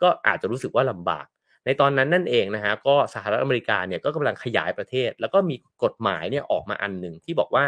[0.03, 1.27] ก็อาจจะรู้สึกว่าลำบาก
[1.67, 7.67] ในตอนนั้นนั่นเองนะฮะก็สหรัฐอเมริกาเนี่ยก็กำลังขยายประเทศ แล้วก็มีกฎหมายเนี่ยออกมาอันหนึ่งที่บอกว่า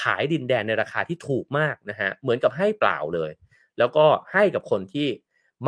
[0.00, 3.30] ขายดินแดนในราคาที่ถูกมากนะฮะเหมือนกับให้เปล่าเลย
[3.78, 5.08] แล้วก็ให้กับคนที่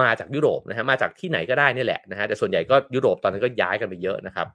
[0.01, 4.49] มาจากยุโรปนะฮะมาจากที่ไหนก็ได้นี่แหละนะฮะแต่ส่วนใหญ่ก็ยุโรปตอนนั้นก็ย้ายกันไปเยอะนะครับ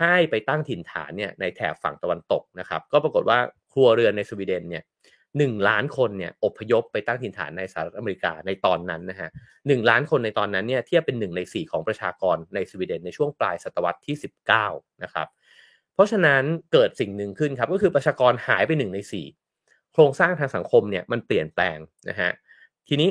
[0.00, 3.38] ให้ไปตั้งถิ่นฐานเนี่ยในแถบฝั่งตะวันตกนะครับ ก็ปรากฏว่า
[3.72, 4.84] ครัวเรือนในสวีเดนเนี่ย
[5.38, 9.30] หนึ่งล้านคนเนี่ยอพยพไปตั้งถิ่นฐานในสหรัฐอเมริกาในตอนนั้นนะฮะ
[9.66, 14.16] หนึ่งล้านคนในตอนนั้นเนี่ยเทียบเป็นหนึ่งในสี่ของประชากรในสวีเดนในช่วงปลายศตวรรษที่
[14.60, 15.28] 19 นะครับ
[15.94, 19.26] เพราะฉะนั้นเกิดสิ่งหนึ่งขึ้นครับก็คือประชากรหายไปหนึ่งในสี่
[19.92, 21.78] โครงสร้างทางสังคมเนี่ยมันเปลี่ยนแปลง
[22.08, 22.30] นะฮะ
[22.88, 23.08] ทีนี้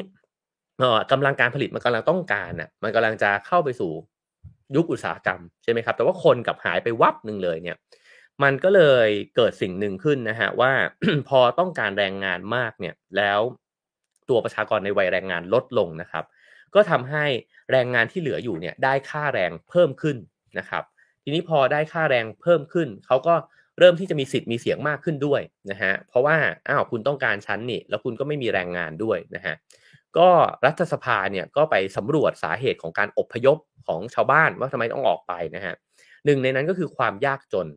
[1.11, 3.91] กำลังการผลิตมันกำลังต้องการน่ะมันกำลังจะเข้าไปสู่
[4.75, 7.75] ยุคอุตสาหกรรมใช่ไหมครับแต่ว่าคนกับหายไปวับหนึ่งเลยเนี่ย
[8.43, 10.71] มันก็เลยเกิดสิ่งหนึ่งขึ้นนะฮะว่า
[11.29, 13.39] พอต้องการแรงงานมากเนี่ยแล้ว
[14.29, 16.25] ตัวประชากรในวัยแรงงานลดลงนะครับ
[16.75, 17.25] ก็ทำให้
[17.71, 20.17] แรงงานที่เหลืออยู่เนี่ยได้ค่าแรงเพิ่มขึ้น
[20.59, 20.83] นะครับ
[21.23, 23.35] ทีนี้พอได้ค่าแรงเพิ่มขึ้นเขาก็
[23.79, 26.35] เริ่มที่จะมีสิทธิ์มีเสียงมากขึ้นด้วยนะฮะเพราะว่า
[26.67, 29.55] อ้าวคุณต้องการชั้นนี่แล้วคุณก็ไม่มีแรงงานด้วยนะฮะ
[30.17, 30.29] ก็
[30.65, 35.75] รัฐสภาเนี่ยก็ไปสำรวจสาเหตุของการอบพยพของชาวบ้านว่าทำไมต้องออกไปนะฮะ
[36.25, 37.67] หนึ่งในนั้นก็คือความยากจน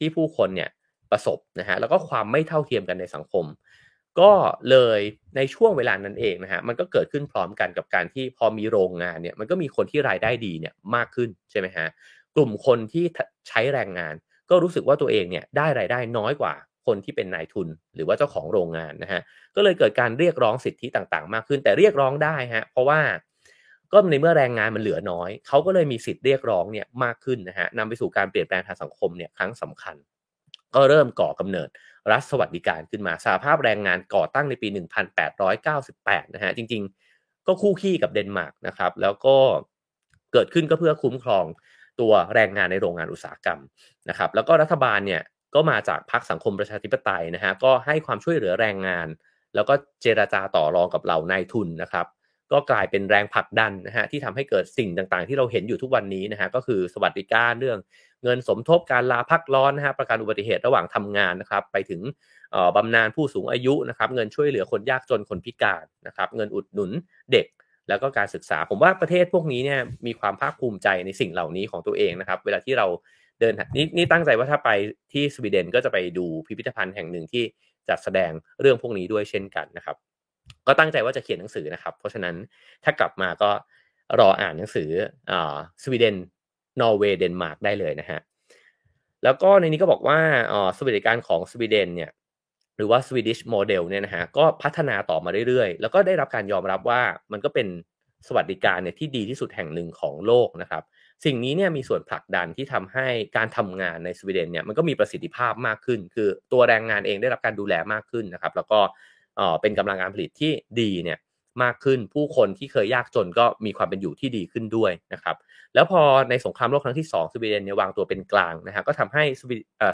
[0.00, 0.70] ที่ผู้คนเนี่ย
[1.10, 3.44] ประสบนะฮะแล้วก็ความไม่เท่าเทียมกันในสังคม
[4.20, 4.32] ก็
[4.70, 5.00] เลย
[5.36, 11.86] ในช่วงเวลานั้นเองนะฮะมันก็เกิดขึ้นพร้อมกันกับการที่พอมีโรงงานเนี่ยมันก็มีคนที่รายได้ดีเนี่ยมากขึ้นใช่ไหมฮะ
[12.36, 13.04] กลุ่มคนที่
[13.48, 14.14] ใช้แรงงาน
[14.50, 16.54] ก็รู้สึกว่าตัวเองเนี่ยได้รายได้น้อยกว่า
[16.86, 19.20] คนที่เป็นนายทุน หรือว่าเจ้าของโรงงานนะฮะ
[19.56, 23.00] ก็เลยเกิดการเรียกร้องสิทธิต่างๆ มากขึ้น แต่เรียกร้องได้ฮะเพราะว่า
[23.92, 29.96] ก็ในเมื่อแรงงานมันเหลือน้อย เขาก็เลยมีสิทธิ์เรียกร้องเนี่ยมากขึ้นนะฮะนำไปสู่การเปลี่ยนแปลงทางสังคมเนี่ยครั้งสำคัญ
[30.74, 31.68] ก็เริ่มก่อกำเนิด
[32.10, 34.68] รัฐสวัสดิการขึ้นมาสหภาพแรงงานก่อตั้งในปี
[35.50, 39.36] 1898 นะฮะจริงๆ ก็คู่ขี้กับเดนมาร์กนะครับแล้วก็
[40.32, 41.44] เกิดขึ้นก็เพื่อคุ้มครอง
[42.00, 43.60] ตัวแรงงานในโรงงานอุตสาหกรรม
[44.08, 45.22] นะครับแล้วก็รัฐบาลเนี่ย
[45.54, 49.06] ก็มาจากพรรคสังคมประชาธิปไตยนะฮะก็ให้ความช่วยเหลือแรงงาน
[49.54, 52.06] แล้วก็เจราจาต่อรองกับเหล่านายทุนนะครับ
[52.52, 57.78] ก็กลายเป็นแรงผลักดันนะฮะที่ทำให้เกิดสิ่งต่างๆ ที่เราเห็นอยู่ทุกวันนี้นะฮะก็คือสวัสดิการเรื่อง
[58.22, 62.00] เงินสมทบการลาพักร้อนนะฮะประกันอุบัติเหตุระหว่างทำงานนะครับ ไปถึง
[62.76, 66.90] บำนาญผู้สูงอายุนะครับ เงินช่วยเหลือคนยากจนคนพิการนะครับ เงินอุดหนุน
[67.32, 67.46] เด็ก
[67.88, 72.86] แล้วก็การศึกษาผมว่าประเทศพวกนี้เนี่ยมีความภาคภูมิใจในสิ่งเหล่านี้ของตัวเองนะครับ เวลาที่เรา
[73.40, 74.70] เดินนี่นี่ตั้งใจว่าถ้าไป
[75.12, 77.44] ที่สวีเดนก็จะไปดูพิพิธภัณฑ์แห่งหนึ่งที่
[77.88, 79.96] จัดแสดงเรื่องพวกนี้ด้วยเช่นกันนะครับ
[80.66, 82.34] ก็ตั้งใจว่าจะเขียนหนังสือนะครับ เพราะฉะนั้น
[82.84, 83.50] ถ้ากลับมาก็
[84.20, 84.90] รออ่านหนังสือ
[85.30, 85.32] อ
[85.82, 86.16] สวีเดน
[86.80, 88.20] นอร์เวย์เดนมาร์กได้เลยนะฮะ
[89.24, 90.18] แล้วก็ในนี้ก็บอกว่า
[90.78, 92.10] สวัสดิการของสวีเดนเนี่ย
[92.76, 97.66] หรือว่า Swedish Model เนี่ยนะฮะก็พัฒนาต่อมาเรื่อยๆ แล้วก็ได้รับการยอมรับว่ามันก็เป็น
[98.28, 100.82] สวัสดิการเนี่ยที่ดีที่สุดแห่งหนึ่งของโลกนะครับ
[101.24, 108.80] สิ่งนี้เนี่ยมีส่วนผลักดันที่ทำให้การทำงานในสวีเดนเนี่ยมันก็มีประสิทธิภาพมากขึ้น คือตัวแรงงานเองได้รับการดูแลมากขึ้นนะครับ แล้วก็
[109.60, 111.18] เป็นกำลังการผลิตที่ดีเนี่ย
[111.62, 115.36] มากขึ้นผู้คนที่เคยยากจนก็มีความเป็นอยู่ที่ดีขึ้นด้วยนะครับ
[115.74, 119.24] แล้วพอในสงครามโลกครั้งที่ 2 สวีเดนเนี่ยวางตัวเป็นกลางนะฮะก็ทำให้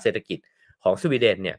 [0.03, 0.39] เศรษฐกิจ
[0.85, 1.57] ของสวีเดนเนี่ย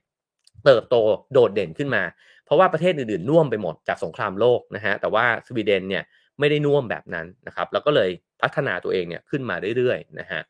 [0.66, 0.96] เติบโต
[1.34, 2.04] โดดเด่นขึ้นมา
[2.46, 6.04] เพราะว่าประเทศอื่นๆน่วมไปหมดจากสงครามโลกนะฮะแต่ว่าสวีเดนเนี่ย
[6.40, 8.10] ไม่ได้น่วมแบบนั้นนะครับแล้วก็เลย
[8.42, 10.42] พัฒนาตัวเองเนี่ยขึ้นมาเรื่อยๆนะฮะ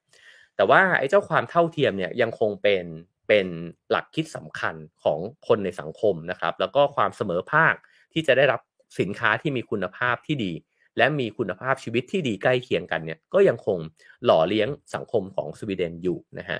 [0.56, 2.86] แต่ว่าไอ้เจ้าความเท่าเทียมเนี่ยยังคงเป็น
[3.28, 3.48] เป็น
[3.90, 7.74] หลักคิดสำคัญของคนในสังคมนะครับ แล้วก็ความเสมอภาค
[8.14, 8.62] ที่จะได้รับ
[9.00, 10.54] สินค้าที่มีคุณภาพที่ดี
[10.98, 13.78] และมีคุณภาพชีวิตที่ดีใกล้เคียงกันเนี่ยก็ยังคง
[14.26, 16.60] หล่อเลี้ยงสังคมของสวีเดนอยู่นะฮะ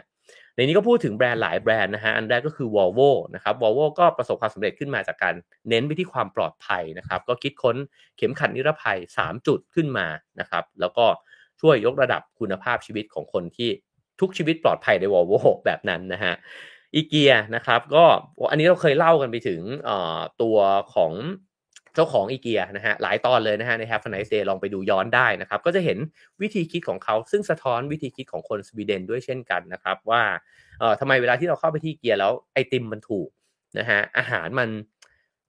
[0.56, 5.36] ในนี้ก็พูดถึงแบรนด์หลายแบรนด์นะฮะอันแรกก็คือ Volvo นะครับ Volvo ก็ประสบความสำเร็จขึ้นมาจากการ
[5.70, 7.76] เน้นไปที่ความปลอดภัยนะครับ ก็คิดค้น
[8.18, 10.08] เข็มขัดนิรภัย 3 จุดขึ้นมา
[10.40, 11.06] นะครับ แล้วก็
[11.62, 13.70] ช่วยยกระดับคุณภาพชีวิตของคนที่
[14.22, 16.34] ทุกชีวิตปลอดภัยใน Volvo แบบนั้นนะฮะ
[16.96, 18.04] อีเกียนะครับก็
[18.52, 19.62] อันนี้เราเคยเล่ากันไปถึง
[20.42, 20.58] ตัว
[20.96, 21.14] ของ
[21.96, 25.98] เจ้าของอีเกียนะฮะหลายตอนเลยนะฮะใน Have a nice day ลองไปดูย้อนได้นะครับ ก็จะเห็น
[26.42, 30.22] วิธีคิดของเขาซึ่งสะท้อนวิธีคิดของคนสวีเดนด้วยเช่นกันนะครับว่า
[30.80, 33.30] เอ่อทำไมเวลาที่เราเข้าไปที่เกียร์แล้วไอติมมันถูก
[33.80, 34.70] นะฮะอาหารมัน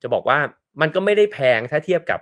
[0.03, 0.39] จะบอกว่า
[0.81, 2.21] มันก็ไม่ได้แพงถ้าเทียบกับ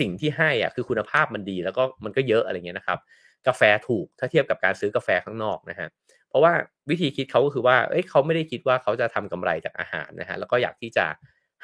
[0.00, 2.98] สิ่งที่ให้อะคือคุณภาพมันดีแล้วก็มันก็เยอะอะไรเงี้ยนะครับ
[3.46, 5.88] กาแฟถูกถ้าเทียบกับการซื้อกาแฟข้างนอกนะฮะ
[6.28, 6.52] เพราะว่า
[6.90, 11.06] วิธีคิดเขาก็คือว่าเอ้ยเขาไม่ได้คิดว่าเขาจะทำกำไรจากอาหารนะฮะแล้วก็อยากที่จะ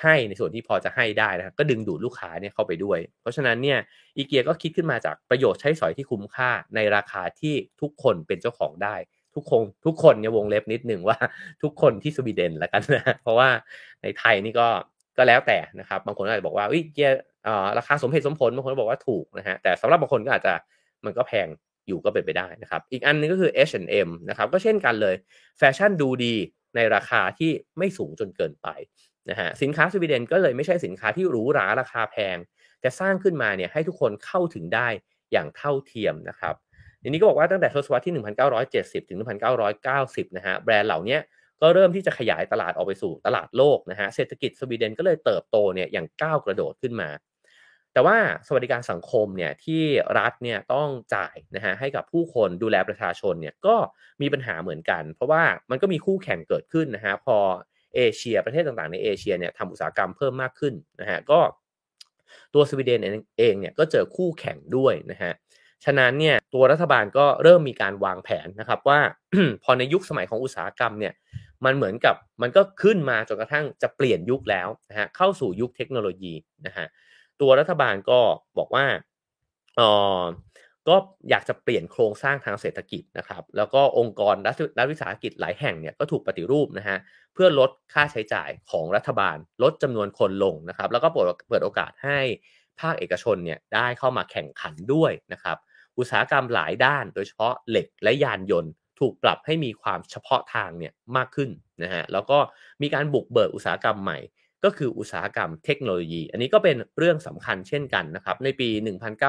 [0.03, 3.79] ให้ในส่วนที่พอจะให้ได้นะก็ดึงดูดลูกค้าเนี่ยเข้าไปด้วย เพราะฉะนั้นเนี่ย
[4.17, 8.97] อีเกียก็คิดขึ้นมาจากประโยชน์ใช้สอยที่คุ้มค่าในราคาที่ทุกคนเป็นเจ้าของได้
[9.35, 11.17] ทุกคนทุกคนเนี่ยวงเล็บนิดหนึ่งว่า
[11.63, 13.49] ทุกคนที่สวีเดนละกันนะเพราะว่า
[14.03, 14.69] ในไทยนี่ก็
[15.17, 17.11] ก็แล้วแต่นะครับบางคนอาจจะบอกว่าเกีย
[17.79, 20.55] ราคาสมเหตุสมผลบางคนบอกว่าถูกนะฮะแต่สำหรับบางคนก็อาจจะ
[21.07, 21.49] มันก็แพง
[21.89, 25.15] อยู่ก็เป็นไปได้นะครับ อีกอันนึงก็คือ H&M นะครับ ก็เช่นกันเลย
[25.59, 26.35] แฟชั่นดูดี
[26.77, 28.69] ในราคาที่ไม่สูงจนเกินไป
[29.31, 32.37] นะฮะ สินค้าสวีเดนก็เลยไม่ใช่สินค้าที่หรูหราราคาแพง
[32.81, 34.89] แต่สร้างขึ้นมาเนี่ยให้ทุกคนเข้าถึงได้
[35.33, 36.55] อย่างเท่าเทียมนะครับ
[37.03, 38.15] ทีนี้ก็บอกว่าตั้งแต่ทศวรรษที่
[38.67, 39.19] 1970 ถึง
[39.79, 41.19] 1990 นะฮะ แบรนด์เหล่านี้
[41.61, 47.09] ก็เริ่มที่จะขยายตลาดออกไปสู่ตลาดโลกนะฮะ เศรษฐกิจสวีเดนก็เลยเติบโตเนี่ยอย่างก้าวกระโดดขึ้นมา
[47.95, 48.17] แต่ว่า
[48.47, 49.83] สวัสดิการสังคมเนี่ยที่
[50.19, 53.77] รัฐเนี่ยต้องจ่ายนะฮะให้กับผู้คนดูแลประชาชนเนี่ยก็
[54.23, 57.37] มีปัญหาเหมือนกัน เพราะว่ามันก็มีคู่แข่งเกิดขึ้นนะฮะพอ
[57.97, 61.41] เอเชีย ประเทศต่างๆในเอเชียเนี่ยทำอุตสาหกรรมเพิ่มมากขึ้นนะฮะก็
[62.55, 63.01] ตัวสวีเดน
[63.39, 65.33] เองเนี่ยก็เจอคู่แข่งด้วยนะฮะ
[65.85, 69.01] ฉะนั้นเนี่ยตัวรัฐบาลก็เริ่มมีการวางแผนนะครับว่า
[69.65, 71.15] พอในยุคสมัยของอุตสาหกรรมเนี่ย
[71.65, 76.35] มันเหมือนกับมันก็ขึ้นมาจนกระทั่งจะเปลี่ยนยุคแล้วนะฮะเข้าสู่ยุคเทคโนโลยี
[76.67, 76.87] นะฮะ
[77.45, 78.21] ตัวรัฐบาลก็
[78.59, 78.87] บอกว่า
[79.77, 79.83] เอ
[80.21, 80.23] อ
[80.89, 80.97] ก็
[81.31, 86.99] อยากจะเปลี่ยนโครงสร้างทางเศรษฐกิจนะครับ แล้วก็องค์กรรัฐวิสาหกิจหลายแห่งเนี่ยก็ถูกปฏิรูปนะฮะ
[87.35, 92.19] เพื่อลดค่าใช้จ่ายของรัฐบาล ลดจำนวนคนลงนะครับ แล้วก็เปิดเปิดโอกาสให้
[92.81, 95.57] ภาคเอกชนเนี่ยได้เข้ามาแข่งขันด้วยนะครับ
[95.99, 101.51] อุตสาหกรรมหลายด้าน โดยเฉพาะเหล็กและยานยนต์ ถูกปรับให้มีความเฉพาะทางเนี่ยมากขึ้น
[101.83, 102.39] นะฮะแล้วก็
[102.83, 104.19] มีการบุกเบิกอุตสาหกรรมใหม่
[104.65, 108.69] ก็คืออุตสาหกรรมเทคโนโลยี อันนี้ก็เป็นเรื่องสำคัญเช่นกันนะครับในปี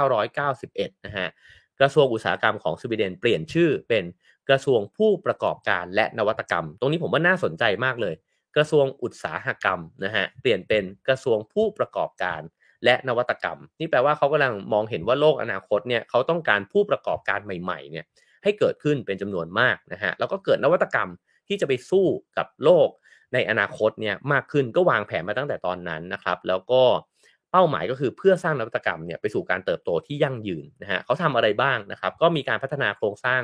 [0.03, 1.27] 1991 นะฮะ
[1.79, 4.03] กระทรวงอุตสาหกรรมของสวีเดนเปลี่ยนชื่อเป็น
[4.49, 8.15] กระทรวงผู้ประกอบการและนวัตกรรม ตรงนี้ผมว่าน่าสนใจมากเลย
[8.55, 12.41] กระทรวงอุตสาหกรรมนะฮะเปลี่ยนเป็นกระทรวงผู้ประกอบการ
[12.85, 18.05] และนวัตกรรม นี่แปลว่าเขากำลังมองเห็นว่าโลกอนาคตเนี่ยเขาต้องการผู้ประกอบการใหม่ๆเนี่ย
[18.43, 21.09] ให้เกิดขึ้นเป็นจำนวนมากนะฮะแล้วก็เกิดนวัตกรรม
[21.47, 22.05] ที่จะไปสู้
[22.37, 22.87] กับโลก
[23.33, 26.81] ในอนาคตเนี่ยมากขึ้นก็วางแผนมาตั้งแต่ตอนนั้นนะครับ แล้วก็
[27.51, 33.41] เป้าหมายก็คือเพื่อสร้างนวัตกรรมเนี่ยไปสู่การเติบโตที่ยั่งยืนนะฮะเขาทำอะไรบ้างนะครับ ก็มีการพัฒนาโครงสร้าง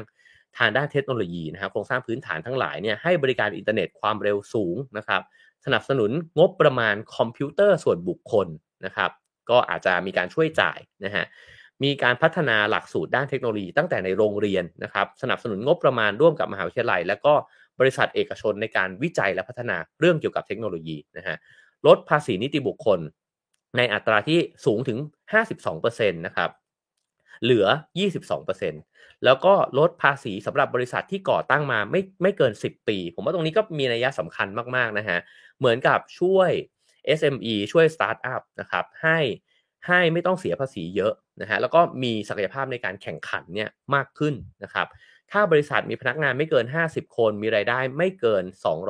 [0.58, 5.22] ทางด้านเทคโนโลยีนะครับโครงสร้างพื้นฐานทั้งหลายเนี่ยให้บริการอินเทอร์เน็ตความเร็วสูงนะครับ
[5.66, 8.48] สนับสนุนงบประมาณคอมพิวเตอร์ส่วนบุคคล
[8.86, 9.12] นะครับ
[9.50, 11.26] ก็อาจจะมีการช่วยจ่ายนะฮะ
[11.84, 17.34] มีการพัฒนาหลักสูตรด้านเทคโนโลยีตั้งแต่ในโรงเรียนนะครับสนับสนุนงบประมาณร่วมกับมหาวิทยาลัย และก็
[17.82, 21.38] บริษัทเอกชนในการวิจัยและพัฒนาเรื่องเกี่ยวกับเทคโนโลยีนะฮะ
[21.88, 23.00] ลดภาษีนิติบุคคล
[23.78, 24.98] ในอัตราที่สูงถึง
[25.58, 26.50] 52%นะครับ
[27.44, 27.66] เหลือ
[28.46, 35.20] 22%แล้วก็ลดภาษีสำหรับบริษัทที่ก่อตั้งมาไม่ไม่เกิน 10 ปี ผมว่าตรงนี้ก็มีนัยสำคัญมาก ๆ นะฮะ
[35.60, 36.52] เหมือนกับช่วย
[37.20, 39.20] SME ช่วยสตาร์ทอัพนะครับ ให้
[39.88, 44.88] ให้ไม่ต้องเสียภาษีเยอะนะฮะ แล้วก็มีศักยภาพในการแข่งขันเนี่ยมากขึ้นนะครับ
[45.32, 48.44] ถ้าบริษัทมีพนักงานไม่เกิน 50 คนมีรายได้ไม่เกิน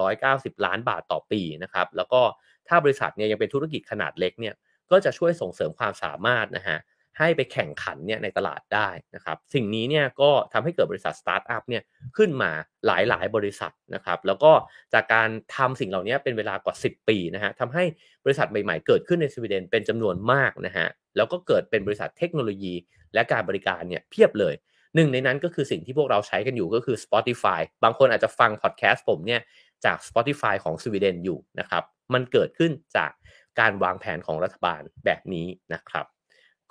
[0.09, 2.21] 290 ล้านบาทต่อปีนะครับแล้วก็
[2.67, 4.55] ถ้าบริษัทเนี่ยยังเป็นธุรกิจขนาดเล็กเนี่ย
[4.91, 6.77] ก็จะช่วยส่งเสริมความสามารถนะฮะ
[7.19, 11.83] ให้ไปแข่งขันเนี่ยในตลาดได้นะครับสิ่งนี้เนี่ยก็ทำให้เกิดบริษัทสตาร์ทอัพเนี่ย
[12.17, 12.51] ขึ้นมา
[12.85, 14.51] หลายหลายบริษัทนะครับแล้วก็
[14.93, 17.83] จากการทำสิ่งเหล่านี้เป็นเวลากว่า 10 ปีนะฮะทำให้
[18.25, 20.87] บริษัทใหม่ๆ เกิดขึ้นในสวีเดนเป็นจำนวนมากนะฮะ
[21.17, 22.73] แล้วก็เกิดเป็นบริษัทเทคโนโลยี
[23.13, 24.53] และการบริการเนี่ยเพียบเลย
[24.95, 29.41] หนึ่งในนั้นก็คือสิ่งที่พวกเราใช้กันอยู่ก็คือ Spotify บางคนอาจจะฟังพอดแคสต์ผมเนี่ย
[29.85, 31.83] จาก Spotify ของสวีเดนอยู่นะครับ
[32.13, 33.11] มันเกิดขึ้นจาก
[33.59, 36.05] การวางแผนของรัฐบาลแบบนี้นะครับ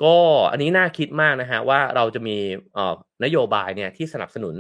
[0.03, 0.17] ก็
[0.53, 2.39] อันนี้น่าคิดมากนะฮะว่าเราจะมี
[3.25, 4.55] นโยบายเนี่ยที่สนับสนุน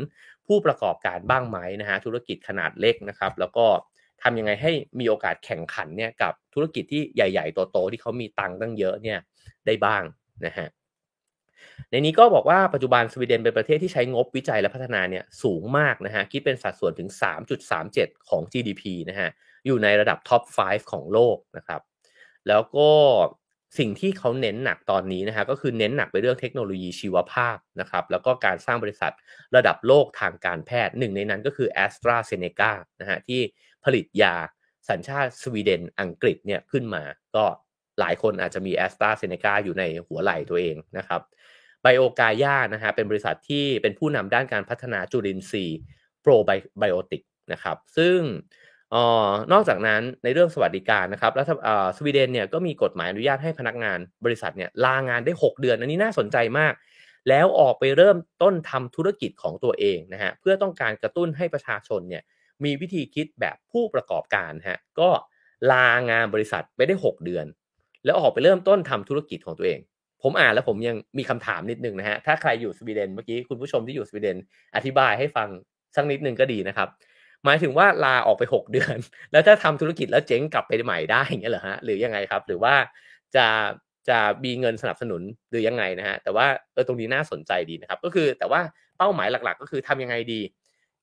[0.46, 3.66] ผู้ประกอบการบ้างไหมนะฮะธุรกิจขนาดเล็กนะครับ แล้วก็
[4.22, 9.18] ทำยังไงให้มีโอกาสแข่งขันเนี่ยกับธุรกิจที่ใหญ่ ๆ โตๆที่เขามีตังค์ตั้งเยอะเนี่ย
[9.66, 10.02] ได้บ้าง
[10.46, 10.68] นะฮะ
[11.90, 17.08] ในนี้ก็บอกว่าปัจจุบันสวีเดนเป็นประเทศที่ใช้งบวิจัยและพัฒนาเนี่ยสูงมากนะฮะคิดเป็นสัดส่วนถึง
[17.68, 19.30] 3.37 ของ GDP นะฮะ
[19.66, 21.80] อยู่ในระดับท็อป 5 ของโลกนะครับ
[22.48, 22.90] แล้วก็
[23.78, 29.12] สิ่งที่เขาเน้นหนักตอนนี้นะฮะก็คือเน้นหนักไปเรื่องเทคโนโลยีชีวภาพนะครับแล้วก็การสร้างบริษัท
[29.56, 33.40] ระดับโลกทางการแพทย์หนึ่งในนั้นก็คือ a s t r a z เซ e c a นะฮะที่
[33.84, 34.34] ผลิตยา
[34.88, 37.02] สัญชาติสวีเดนอังกฤษเนี่ยขึ้นมา
[37.36, 37.44] ก็
[38.00, 41.20] หลายคนอาจจะมี a s t r a z เซ e c a อยู่ในหัวไหล่ตัวเองนะครับ
[41.82, 45.80] ไบโอกายานะฮะเป็นบริษัทที่เป็นผู้นำด้านการพัฒนาจุลินทรีย์
[46.22, 46.32] โปร
[46.78, 47.22] ไบโอติก
[47.52, 48.18] นะครับซึ่ง
[48.94, 48.96] อ
[49.52, 51.46] นอกจากนั้นในเรื่องสวัสดิการนะครับแล้ว
[51.96, 56.74] สวีเดนเนี่ยก็มีกฎหมายอนุญาตให้พนักงานบริษัทเนี่ยลางานได้ 6 เดือน อันนี้น่าสนใจมาก
[57.28, 62.22] แล้วออกไปเริ่มต้นทำธุรกิจของตัวเองนะฮะเพื่อต้องการกระตุ้นให้ประชาชนเนี่ย
[62.64, 65.10] มีวิธีคิดแบบผู้ประกอบการฮะก็
[65.72, 67.46] ลางานบริษัทไปได้ 6 เดือน
[68.04, 69.80] แล้วออกไปเริ่มต้นทำธุรกิจของตัวเอง
[70.22, 74.36] ผมอ่านแล้วผมยังมีคำถามนิดนึงนะฮะถ้าใครอยู่สวีเดนเมื่อกี้คุณผู้ชมที่อยู่สวีเดน
[74.76, 75.48] อธิบายให้ฟัง
[75.96, 76.88] สักนิดนึงก็ดีนะครับ
[77.44, 78.96] หมายถึงว่าลาออกไป 6 เดือน
[79.32, 82.74] แล้วถ้าทำธุรกิจแล้วเจ๊งกลับไปใหม่ได้อย่างเงี้ยเหรอฮะหรือยังไงครับ หรือว่า
[83.36, 83.46] จะ
[84.08, 88.60] จะมีเงินสนับสนุนหรือยังไงนะฮะแต่ว่าเออตรงนี้น่าสนใจดีนะครับ ก็คือแต่ว่า
[88.98, 90.40] เป้าหมายหลัก ๆ ก็คือทำยังไงดี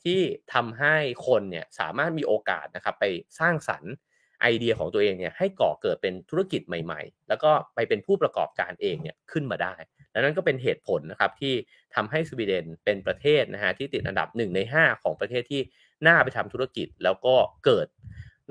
[0.04, 0.20] ที่
[0.54, 0.96] ทำให้
[1.28, 3.06] คนเนี่ยสามารถมีโอกาสนะครับไป
[3.40, 3.94] สร้างสรรค์
[4.42, 9.76] ไอเดียของตัวเองเนี่ยให้ก่อเกิดเป็นธุรกิจใหม่ ๆ แล้วก็ไปเป็นผู้ประกอบการเองเนี่ยขึ้นมาได้
[10.12, 11.54] และนั่นก็เป็นเหตุผลนะครับที่
[11.96, 15.62] ทำให้สวีเดนเป็นประเทศนะฮะที่ติดอันดับ 1 ใน 5 ของประเทศที่
[16.08, 17.36] น่าไปทำธุรกิจ แล้วก็
[17.66, 17.88] เกิด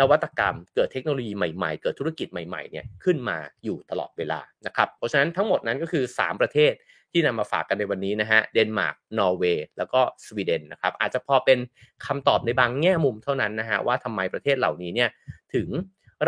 [0.01, 6.72] นวัตกรรม เกิดเทคโนโลยีใหม่ๆ เกิดธุรกิจใหม่ๆเนี่ยขึ้นมาอยู่ตลอดเวลานะครับเพราะฉะนั้นทั้งหมดนั้นก็คือ 3 ประเทศ
[7.13, 11.59] ที่นำมาฝากกันในวันนี้นะฮะเดนมาร์กนอร์เวย์แล้วก็สวีเดนนะครับอาจจะพอเป็น
[12.07, 15.11] คำตอบในบางแง่มุมเท่านั้นนะฮะว่าทำไมประเทศเหล่านี้เนี่ย
[15.55, 15.69] ถึง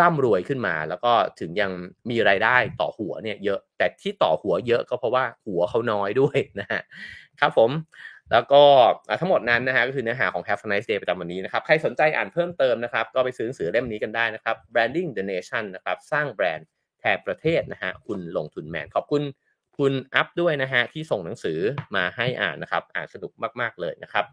[0.00, 1.70] ร่ำรวยขึ้นมาแล้วก็ถึงยัง
[2.10, 6.80] มีรายได้ต่อหัวเนี่ยเยอะแต่ที่ต่อหัวเยอะก็เพราะว่าหัวเขาน้อยด้วยนะฮะ
[7.40, 7.70] ครับผม
[8.32, 8.62] แล้วก็
[9.20, 16.68] ทั้งหมดนั้นนะฮะก็คือเนื้อหาของ Have a nice day ประจำวันนี้นะครับ ใครสนใจอ่านเพิ่มเติมนะครับ ก็ไปซื้อหนังสือเล่มนี้กันได้นะครับ branding the nation นะครับ สร้างแบรนด์
[17.00, 19.22] แทนประเทศนะฮะคุณลงทุนแมนขอบคุณ
[19.78, 21.58] คุณอัพด้วยนะฮะที่ส่งหนังสือ
[21.96, 24.24] มาให้อ่านนะครับ อ่านสนุกมาก ๆ เลยนะครับ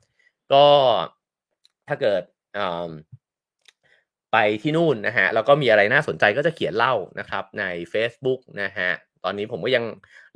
[0.53, 0.65] ก็
[1.87, 2.23] ถ้าเกิด
[4.31, 8.91] ไปที่นู่นนะฮะแล้วก็มีอะไรน่าสนใจก็จะเขียนเล่านะครับใน Facebook นะฮะ
[9.23, 9.85] ตอนนี้ผมก็ยัง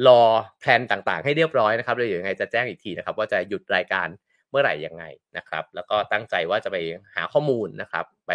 [0.07, 0.21] รอ
[0.59, 4.07] แพลนต่างๆ ให้เรียบร้อยนะครับเลยยังไงจะแจ้งอีกทีนะครับ ว่าจะหยุดรายการ
[4.49, 5.03] เมื่อไหร่ยังไง
[5.37, 6.77] นะครับ แล้วก็ตั้งใจว่าจะไป
[7.15, 8.33] หาข้อมูลนะครับ ไป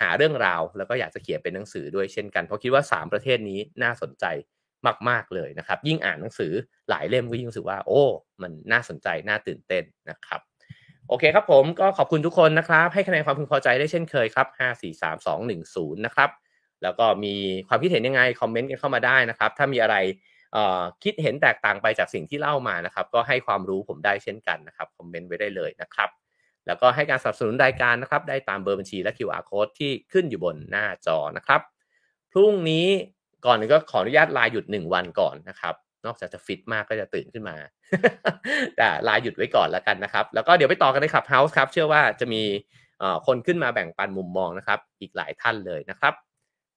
[0.00, 4.24] หาเรื่องราว แล้วก็อยากจะเขียนเป็นหนังสือด้วยเช่นกัน เพราะคิดว่า 3 ประเทศนี้น่าสนใจ
[5.08, 6.52] มาก ๆเลยนะครับ ยิ่งอ่านหนังสือ
[6.88, 8.02] หลายเล่มก็ยิ่งรู้สึกว่า โอ้
[8.42, 10.40] มันน่าสนใจน่าตื่นเต้นนะครับ
[11.08, 16.30] โอเคครับผมก็ขอบคุณทุกคนนะครับ ให้คะแนนความพึงพอใจได้เช่นเคยครับ 5 4 3 2 1 0 นะครับ
[16.82, 17.34] แล้วก็มี
[17.68, 19.96] ความคิดเห็นยังไง คอมเมนต์กันเข้ามาได้นะครับ ถ้ามีอะไร
[21.04, 26.10] คิดเห็นแตกต่างไปจากสิ่งที่เล่ามานะครับ ก็ให้ความรู้ผมได้เช่นกันนะครับคอมเมนต์ไว้ได้เลยนะครับ
[26.66, 31.60] แล้วก็ให้การสนับสนุนรายการนะครับ ได้ตามเบอร์บัญชีและ QR code ที่ขึ้นอยู่บนหน้าจอนะครับ
[32.32, 32.88] พรุ่งนี้
[33.46, 35.74] ก่อนก็ขออนุญาตลาหยุด1วันก่อนนะครับ
[36.06, 37.56] นอกจากจะฟิตมากก็จะตื่นขึ้นมา
[38.76, 42.42] แต่ลาหยุดไว้ก่อนแล้วกันนะครับ แล้วก็เดี๋ยวไปต่อกันใน Clubhouse ครับ เชื่อว่าจะมี
[43.26, 46.14] คนขึ้นมาแบ่งปันมุมมองนะครับ อีกหลายท่านเลยนะครับ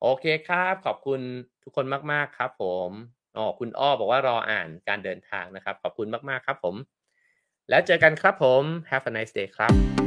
[0.01, 1.19] โอเคครับ ขอบคุณ
[1.63, 2.89] ทุกคนมาก ๆ ครับ ผม
[3.37, 6.75] อ๋อคุณอ้อบอกว่ารออ่านการเดินทางนะครับ ขอบคุณมาก ๆ ครับผม
[7.69, 10.06] แล้วเจอกันครับผม Have a nice day ครับ